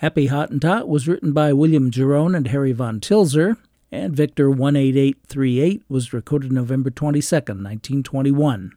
Happy 0.00 0.28
Hottentot 0.28 0.86
was 0.86 1.08
written 1.08 1.32
by 1.32 1.52
William 1.52 1.90
Jerome 1.90 2.36
and 2.36 2.46
Harry 2.46 2.70
von 2.70 3.00
Tilzer, 3.00 3.56
and 3.90 4.14
Victor 4.14 4.48
18838 4.48 5.82
was 5.88 6.12
recorded 6.12 6.52
November 6.52 6.88
22, 6.88 7.34
1921. 7.34 8.70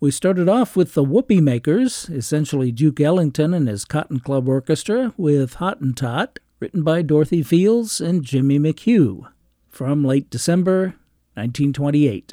We 0.00 0.10
started 0.10 0.48
off 0.48 0.74
with 0.74 0.94
the 0.94 1.04
Whoopee 1.04 1.40
Makers, 1.40 2.10
essentially 2.10 2.72
Duke 2.72 2.98
Ellington 2.98 3.54
and 3.54 3.68
his 3.68 3.84
Cotton 3.84 4.18
Club 4.18 4.48
Orchestra, 4.48 5.14
with 5.16 5.58
Hottentot, 5.58 6.38
written 6.58 6.82
by 6.82 7.02
Dorothy 7.02 7.44
Fields 7.44 8.00
and 8.00 8.24
Jimmy 8.24 8.58
McHugh, 8.58 9.28
from 9.68 10.02
late 10.02 10.28
December 10.28 10.96
1928. 11.34 12.32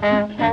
Mm-hmm. 0.00 0.47